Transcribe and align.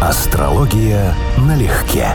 Астрология 0.00 1.12
налегке. 1.38 2.06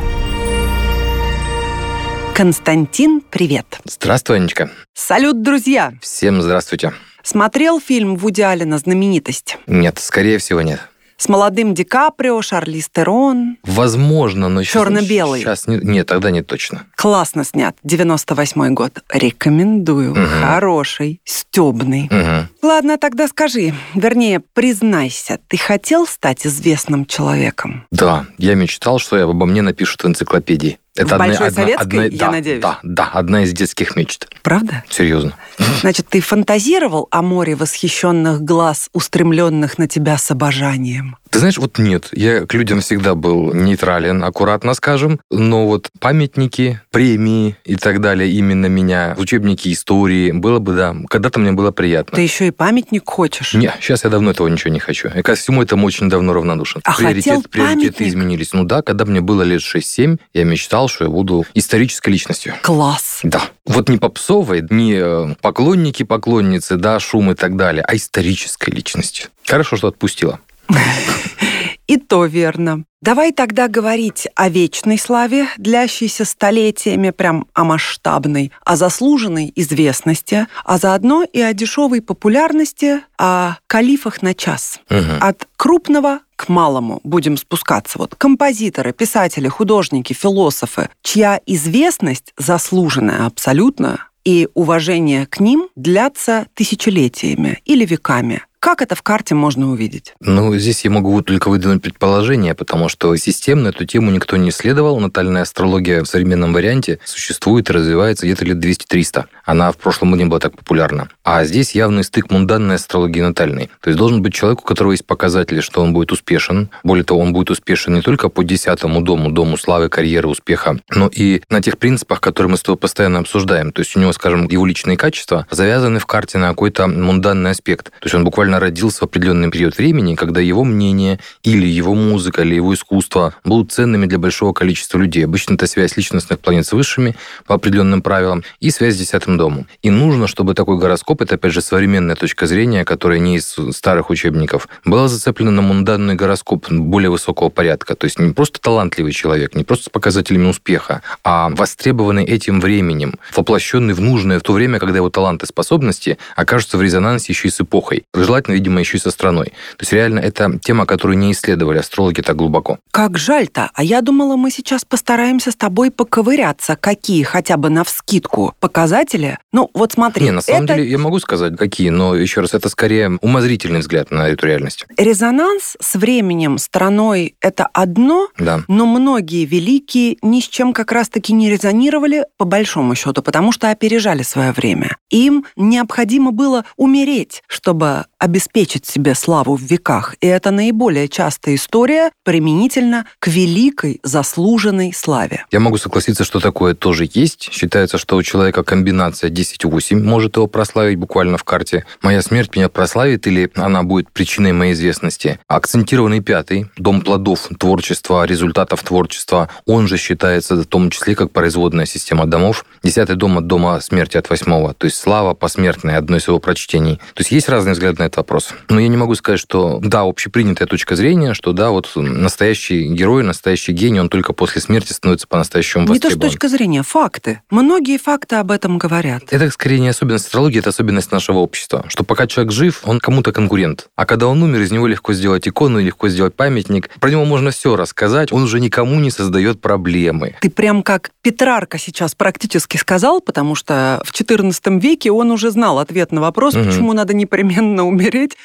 Константин, 2.34 3.22
привет. 3.30 3.66
Здравствуй, 3.84 4.38
Анечка. 4.38 4.72
Салют, 4.94 5.42
друзья. 5.42 5.92
Всем 6.02 6.42
здравствуйте. 6.42 6.94
Смотрел 7.24 7.82
фильм 7.82 8.16
Вуди 8.16 8.42
Аллена 8.42 8.78
«Знаменитость»? 8.78 9.58
Нет, 9.68 10.00
скорее 10.00 10.38
всего, 10.38 10.62
нет. 10.62 10.80
С 11.24 11.30
молодым 11.30 11.74
Ди 11.74 11.86
Каприо, 11.86 12.42
Шарли 12.42 12.82
Стерон. 12.82 13.56
Возможно, 13.64 14.50
но 14.50 14.62
сейчас... 14.62 14.84
Черно-белый. 14.84 15.40
Сейчас 15.40 15.68
не, 15.68 15.78
нет, 15.78 16.08
тогда 16.08 16.32
не 16.32 16.42
точно. 16.42 16.84
Классно 16.98 17.46
снят. 17.46 17.78
98 17.84 18.74
год. 18.74 19.02
Рекомендую. 19.10 20.12
Мгм. 20.12 20.28
Хороший, 20.42 21.22
стебный. 21.24 22.10
Мгм. 22.12 22.50
Ладно, 22.62 22.98
тогда 22.98 23.30
скажи, 23.30 23.74
вернее, 23.96 24.42
признайся, 24.42 25.40
ты 25.48 25.56
хотел 25.56 26.06
стать 26.08 26.46
известным 26.46 27.06
человеком? 27.06 27.86
Да, 27.90 28.26
я 28.38 28.56
мечтал, 28.56 29.00
что 29.00 29.24
обо 29.24 29.46
мне 29.46 29.62
напишут 29.62 30.04
в 30.04 30.08
энциклопедии. 30.08 30.78
В 30.96 31.18
Большой 31.18 31.50
Советской, 31.52 32.12
я 32.12 32.18
да, 32.26 32.32
надеюсь? 32.32 32.62
Да, 32.62 32.80
да, 32.84 33.10
одна 33.14 33.44
из 33.44 33.54
детских 33.54 33.96
мечт. 33.96 34.28
Правда? 34.44 34.84
Серьезно. 34.90 35.34
Значит, 35.82 36.08
ты 36.08 36.22
фантазировал 36.22 37.08
о 37.10 37.24
море 37.24 37.56
восхищенных 37.56 38.42
глаз, 38.42 38.90
устремленных 38.94 39.80
на 39.80 39.88
тебя 39.88 40.20
с 40.20 40.30
обожанием? 40.30 41.18
Ты 41.34 41.40
знаешь, 41.40 41.58
вот 41.58 41.80
нет, 41.80 42.10
я 42.12 42.46
к 42.46 42.54
людям 42.54 42.82
всегда 42.82 43.16
был 43.16 43.56
нейтрален, 43.56 44.24
аккуратно 44.24 44.76
скажем, 44.76 45.20
но 45.32 45.66
вот 45.66 45.90
памятники, 46.00 46.80
премии 46.92 47.58
и 47.66 47.76
так 47.76 48.02
далее 48.02 48.30
именно 48.30 48.68
меня, 48.68 49.16
учебники 49.18 49.74
истории, 49.74 50.32
было 50.32 50.60
бы, 50.60 50.74
да, 50.74 50.96
когда-то 51.10 51.40
мне 51.40 51.52
было 51.52 51.72
приятно. 51.72 52.16
Ты 52.16 52.22
еще 52.22 52.46
и 52.46 52.52
памятник 52.52 53.10
хочешь? 53.10 53.56
Не, 53.56 53.74
сейчас 53.82 54.04
я 54.04 54.12
давно 54.12 54.30
этого 54.30 54.48
ничего 54.48 54.72
не 54.72 54.80
хочу. 54.80 55.10
Я 55.12 55.24
ко 55.24 55.34
всему 55.34 55.64
этому 55.64 55.88
очень 55.88 56.08
давно 56.08 56.34
равнодушен. 56.34 56.82
А 56.84 56.92
хотел 56.92 57.42
приоритеты 57.42 57.50
памятник? 57.50 58.02
изменились. 58.02 58.54
Ну 58.54 58.64
да, 58.64 58.84
когда 58.84 59.06
мне 59.06 59.20
было 59.20 59.42
лет 59.42 59.62
6-7, 59.62 60.20
я 60.36 60.44
мечтал, 60.44 60.88
что 60.88 61.06
я 61.06 61.10
буду 61.10 61.48
исторической 61.56 62.12
личностью. 62.12 62.54
Класс. 62.62 63.22
Да. 63.24 63.42
Вот 63.66 63.90
не 63.90 63.98
попсовой, 63.98 64.64
не 64.70 64.98
э, 64.98 65.36
поклонники, 65.42 66.04
поклонницы, 66.04 66.76
да, 66.76 67.00
шум 67.00 67.32
и 67.32 67.34
так 67.34 67.56
далее, 67.56 67.84
а 67.88 67.96
исторической 67.96 68.70
личностью. 68.70 69.30
Хорошо, 69.48 69.78
что 69.78 69.88
отпустила. 69.88 70.40
И 71.88 71.98
то 71.98 72.26
верно. 72.26 72.86
Давай 73.02 73.34
тогда 73.34 73.68
говорить 73.68 74.28
о 74.36 74.48
вечной 74.48 74.98
славе, 74.98 75.48
длящейся 75.58 76.24
столетиями, 76.24 77.10
прям 77.10 77.46
о 77.54 77.66
масштабной, 77.66 78.54
о 78.64 78.78
заслуженной 78.78 79.52
известности, 79.56 80.48
а 80.64 80.78
заодно 80.78 81.24
и 81.24 81.42
о 81.42 81.54
дешевой 81.54 82.02
популярности, 82.02 83.02
о 83.18 83.58
калифах 83.68 84.22
на 84.22 84.34
час. 84.34 84.80
Мгм. 84.90 85.18
От 85.20 85.48
крупного 85.58 86.20
к 86.38 86.48
малому 86.48 87.02
будем 87.04 87.36
спускаться. 87.36 88.00
Вот 88.00 88.16
композиторы, 88.16 88.94
писатели, 88.94 89.50
художники, 89.50 90.14
философы, 90.14 90.90
чья 91.02 91.42
известность 91.46 92.34
заслуженная 92.38 93.26
абсолютно, 93.26 94.08
и 94.24 94.48
уважение 94.54 95.26
к 95.26 95.40
ним 95.40 95.68
длятся 95.76 96.48
тысячелетиями 96.54 97.60
или 97.66 97.86
веками. 97.86 98.44
Как 98.64 98.82
это 98.82 98.96
в 98.96 99.02
карте 99.02 99.36
можно 99.36 99.70
увидеть? 99.70 100.14
Ну, 100.22 100.56
здесь 100.56 100.86
я 100.86 100.90
могу 100.90 101.22
только 101.22 101.50
выдвинуть 101.50 101.82
предположение, 101.82 102.56
потому 102.56 102.88
что 102.88 103.14
системно 103.18 103.68
эту 103.68 103.84
тему 103.84 104.10
никто 104.10 104.38
не 104.38 104.52
исследовал. 104.52 105.02
Натальная 105.02 105.42
астрология 105.42 106.02
в 106.02 106.08
современном 106.08 106.54
варианте 106.54 107.00
существует 107.04 107.70
и 107.70 107.74
развивается 107.74 108.26
где-то 108.26 108.46
лет 108.46 108.64
200-300. 108.64 109.26
Она 109.44 109.74
в 109.74 109.76
прошлом 109.76 110.16
не 110.16 110.24
была 110.24 110.40
так 110.40 110.56
популярна. 110.56 111.10
А 111.26 111.44
здесь 111.44 111.76
явный 111.76 112.06
стык 112.06 112.32
мунданной 112.32 112.76
астрологии 112.76 113.20
и 113.20 113.24
натальной. 113.24 113.70
То 113.82 113.90
есть 113.90 113.98
должен 113.98 114.22
быть 114.22 114.34
человек, 114.34 114.62
у 114.62 114.64
которого 114.64 114.94
есть 114.94 115.06
показатели, 115.06 115.60
что 115.60 115.82
он 115.82 115.92
будет 115.92 116.14
успешен. 116.14 116.70
Более 116.86 117.04
того, 117.04 117.20
он 117.20 117.34
будет 117.34 117.50
успешен 117.50 117.96
не 117.96 118.02
только 118.02 118.30
по 118.30 118.46
десятому 118.46 119.02
дому, 119.02 119.30
дому 119.30 119.58
славы, 119.58 119.90
карьеры, 119.90 120.30
успеха, 120.30 120.80
но 120.90 121.10
и 121.14 121.42
на 121.50 121.62
тех 121.62 121.78
принципах, 121.78 122.22
которые 122.22 122.52
мы 122.52 122.58
с 122.58 122.62
тобой 122.62 122.78
постоянно 122.78 123.20
обсуждаем. 123.20 123.74
То 123.74 123.82
есть 123.82 123.94
у 123.98 124.00
него, 124.00 124.14
скажем, 124.14 124.48
его 124.48 124.66
личные 124.66 124.96
качества 124.96 125.48
завязаны 125.52 126.00
в 126.00 126.06
карте 126.06 126.38
на 126.38 126.48
какой-то 126.48 126.88
мунданный 126.88 127.52
аспект. 127.52 127.88
То 127.88 128.06
есть 128.06 128.16
он 128.16 128.24
буквально 128.24 128.53
родился 128.60 129.00
в 129.00 129.04
определенный 129.04 129.52
период 129.52 129.78
времени, 129.78 130.16
когда 130.16 130.42
его 130.42 130.64
мнение 130.64 131.20
или 131.44 131.66
его 131.66 131.94
музыка, 131.94 132.42
или 132.42 132.56
его 132.56 132.74
искусство 132.74 133.34
будут 133.44 133.72
ценными 133.72 134.06
для 134.06 134.18
большого 134.18 134.54
количества 134.54 134.98
людей. 134.98 135.26
Обычно 135.26 135.56
это 135.56 135.68
связь 135.68 135.98
личностных 135.98 136.40
планет 136.40 136.66
с 136.66 136.72
высшими 136.72 137.16
по 137.46 137.56
определенным 137.56 138.02
правилам 138.02 138.44
и 138.60 138.70
связь 138.72 138.96
с 138.96 138.98
десятым 138.98 139.38
домом. 139.38 139.68
И 139.82 139.90
нужно, 139.90 140.28
чтобы 140.28 140.54
такой 140.54 140.78
гороскоп, 140.78 141.22
это 141.22 141.36
опять 141.36 141.54
же 141.54 141.62
современная 141.62 142.16
точка 142.16 142.48
зрения, 142.48 142.86
которая 142.86 143.20
не 143.20 143.38
из 143.38 143.56
старых 143.72 144.10
учебников, 144.10 144.68
была 144.86 145.08
зацеплена 145.08 145.52
на 145.52 145.62
мунданный 145.62 146.16
гороскоп 146.16 146.72
более 146.72 147.10
высокого 147.10 147.50
порядка. 147.50 147.96
То 147.96 148.06
есть 148.06 148.20
не 148.20 148.34
просто 148.34 148.60
талантливый 148.60 149.12
человек, 149.12 149.56
не 149.56 149.64
просто 149.64 149.86
с 149.86 149.90
показателями 149.90 150.48
успеха, 150.48 151.02
а 151.24 151.50
востребованный 151.50 152.26
этим 152.26 152.60
временем, 152.60 153.16
воплощенный 153.36 153.94
в 153.94 154.02
нужное 154.02 154.40
в 154.40 154.44
то 154.44 154.54
время, 154.54 154.80
когда 154.80 154.98
его 154.98 155.10
таланты 155.10 155.46
и 155.46 155.48
способности 155.48 156.18
окажутся 156.36 156.78
в 156.78 156.82
резонансе 156.82 157.32
еще 157.34 157.48
и 157.48 157.52
с 157.52 157.62
эпохой. 157.62 158.04
Желательно, 158.14 158.43
видимо, 158.52 158.80
еще 158.80 158.98
и 158.98 159.00
со 159.00 159.12
страной. 159.12 159.48
То 159.48 159.82
есть 159.82 159.94
реально 159.94 160.20
это 160.20 160.60
тема, 160.60 160.86
которую 160.86 161.18
не 161.18 161.32
исследовали 161.32 161.78
астрологи 161.80 162.22
так 162.22 162.36
глубоко. 162.36 162.80
Как 162.92 163.18
жаль-то. 163.18 163.70
А 163.74 163.84
я 163.84 164.02
думала, 164.02 164.36
мы 164.36 164.52
сейчас 164.52 164.86
постараемся 164.86 165.52
с 165.52 165.56
тобой 165.56 165.92
поковыряться, 165.92 166.76
какие 166.76 167.24
хотя 167.24 167.58
бы 167.58 167.70
навскидку 167.70 168.54
показатели. 168.60 169.38
Ну, 169.52 169.70
вот 169.74 169.94
смотри. 169.94 170.26
не, 170.26 170.32
на 170.32 170.42
самом 170.42 170.66
это 170.66 170.76
деле 170.76 170.90
я 170.90 170.98
могу 170.98 171.20
сказать, 171.20 171.58
какие, 171.58 171.90
но 171.90 172.16
еще 172.16 172.42
раз, 172.42 172.54
это 172.54 172.70
скорее 172.70 173.18
умозрительный 173.22 173.80
взгляд 173.80 174.12
на 174.12 174.30
эту 174.30 174.48
реальность. 174.48 174.86
резонанс 174.98 175.76
с 175.80 175.96
временем, 175.96 176.58
страной— 176.58 177.36
это 177.42 177.68
одно, 177.74 178.30
Да. 178.38 178.62
но 178.68 178.86
многие 178.86 179.46
великие 179.46 180.18
ни 180.22 180.40
с 180.40 180.48
чем 180.48 180.74
как 180.74 180.92
раз-таки 180.92 181.34
не 181.34 181.50
резонировали, 181.50 182.26
по 182.38 182.46
большому 182.46 182.96
счету, 182.96 183.22
потому 183.22 183.52
что 183.52 183.70
опережали 183.70 184.24
свое 184.24 184.52
время. 184.52 184.98
Им 185.10 185.46
необходимо 185.56 186.32
было 186.32 186.66
умереть, 186.78 187.44
чтобы 187.48 188.06
обеспечить 188.24 188.86
себе 188.86 189.16
славу 189.16 189.58
в 189.58 189.62
веках. 189.62 190.16
И 190.22 190.28
это 190.28 190.50
наиболее 190.52 191.10
частая 191.10 191.56
история 191.56 192.10
применительно 192.24 193.06
к 193.20 193.28
великой 193.28 194.00
заслуженной 194.02 194.94
славе. 194.94 195.46
Я 195.52 195.60
могу 195.60 195.78
согласиться, 195.78 196.24
что 196.24 196.40
такое 196.40 196.74
тоже 196.74 197.06
есть. 197.14 197.50
Считается, 197.52 197.98
что 197.98 198.16
у 198.16 198.24
человека 198.24 198.64
комбинация 198.64 199.30
10-8 199.30 200.02
может 200.02 200.38
его 200.38 200.48
прославить 200.48 200.98
буквально 200.98 201.38
в 201.38 201.44
карте. 201.44 201.86
Моя 202.02 202.22
смерть 202.22 202.56
меня 202.56 202.70
прославит 202.70 203.28
или 203.28 203.52
она 203.56 203.84
будет 203.84 204.10
причиной 204.10 204.54
моей 204.54 204.72
известности. 204.72 205.38
Акцентированный 205.50 206.22
пятый, 206.22 206.68
дом 206.78 207.02
плодов, 207.02 207.50
творчества, 207.60 208.24
результатов 208.24 208.84
творчества, 208.84 209.50
он 209.66 209.90
же 209.90 209.98
считается 209.98 210.56
в 210.56 210.66
том 210.66 210.92
числе 210.92 211.16
как 211.16 211.32
производная 211.32 211.86
система 211.86 212.26
домов. 212.26 212.64
Десятый 212.84 213.18
дом 213.18 213.38
от 213.40 213.48
дома 213.48 213.82
смерти 213.82 214.16
от 214.16 214.30
восьмого, 214.30 214.74
то 214.74 214.86
есть 214.86 214.96
слава 214.96 215.34
посмертная, 215.34 215.98
одно 215.98 216.16
из 216.16 216.28
его 216.30 216.40
прочтений. 216.40 217.02
То 217.16 217.20
есть 217.20 217.32
есть 217.32 217.50
разные 217.50 217.74
взгляды 217.74 218.02
на 218.02 218.13
этот 218.14 218.18
вопрос. 218.18 218.50
Но 218.70 218.80
я 218.80 218.88
не 218.88 218.98
могу 218.98 219.16
сказать, 219.16 219.40
что 219.40 219.80
да, 219.82 220.02
общепринятая 220.02 220.68
точка 220.68 220.96
зрения, 220.96 221.34
что 221.34 221.52
да, 221.54 221.72
вот 221.72 221.92
настоящий 221.96 222.88
герой, 222.88 223.24
настоящий 223.24 223.72
гений, 223.72 224.00
он 224.00 224.10
только 224.10 224.34
после 224.34 224.62
смерти 224.62 224.94
становится 224.94 225.28
по-настоящему 225.28 225.84
Не 225.84 225.88
то, 225.88 225.94
что 225.96 226.08
востребован. 226.08 226.30
точка 226.30 226.48
зрения, 226.48 226.84
факты. 226.84 227.42
Многие 227.50 227.98
факты 227.98 228.36
об 228.38 228.52
этом 228.52 228.78
говорят. 228.78 229.24
Это 229.32 229.50
скорее 229.50 229.80
не 229.80 229.90
особенность 229.90 230.26
астрологии, 230.26 230.60
это 230.60 230.70
особенность 230.70 231.12
нашего 231.12 231.40
общества. 231.40 231.86
Что 231.88 232.04
пока 232.04 232.28
человек 232.28 232.54
жив, 232.54 232.82
он 232.86 233.00
кому-то 233.00 233.32
конкурент. 233.32 233.88
А 233.96 234.06
когда 234.06 234.28
он 234.28 234.42
умер, 234.44 234.62
из 234.62 234.72
него 234.72 234.88
легко 234.88 235.14
сделать 235.14 235.48
икону, 235.48 235.80
легко 235.80 236.08
сделать 236.10 236.36
памятник. 236.36 236.90
Про 237.00 237.10
него 237.12 237.26
можно 237.26 237.52
все 237.52 237.76
рассказать, 237.76 238.32
он 238.32 238.44
уже 238.44 238.60
никому 238.60 239.00
не 239.00 239.12
создает 239.12 239.62
проблемы. 239.62 240.36
Ты 240.42 240.50
прям 240.50 240.84
как 240.84 241.12
Петрарка 241.22 241.78
сейчас 241.78 242.16
практически 242.16 242.78
сказал, 242.78 243.22
потому 243.22 243.56
что 243.56 244.02
в 244.06 244.12
XIV 244.14 244.80
веке 244.80 245.12
он 245.12 245.32
уже 245.32 245.52
знал 245.52 245.80
ответ 245.80 246.12
на 246.12 246.22
вопрос, 246.22 246.54
Мгм. 246.54 246.66
почему 246.66 246.94
надо 246.94 247.14
непременно 247.14 247.86
умереть, 247.88 248.03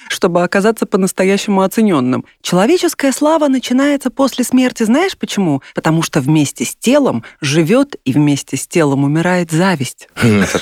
чтобы 0.08 0.42
оказаться 0.42 0.86
по-настоящему 0.86 1.62
оцененным. 1.62 2.24
Человеческая 2.42 3.12
слава 3.12 3.48
начинается 3.48 4.10
после 4.10 4.44
смерти. 4.44 4.82
Знаешь 4.82 5.16
почему? 5.16 5.62
Потому 5.74 6.02
что 6.02 6.20
вместе 6.20 6.64
с 6.64 6.74
телом 6.74 7.24
живет 7.40 7.96
и 8.04 8.12
вместе 8.12 8.56
с 8.56 8.66
телом 8.66 9.04
умирает 9.04 9.50
зависть. 9.50 10.08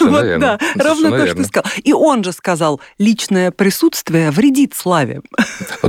Вот 0.07 0.39
да, 0.39 0.59
ровно 0.77 1.11
то, 1.11 1.27
что 1.27 1.37
ты 1.37 1.45
сказал. 1.45 1.71
И 1.83 1.93
он 1.93 2.23
же 2.23 2.33
сказал, 2.33 2.81
личное 2.99 3.51
присутствие 3.51 4.31
вредит 4.31 4.75
славе. 4.75 5.23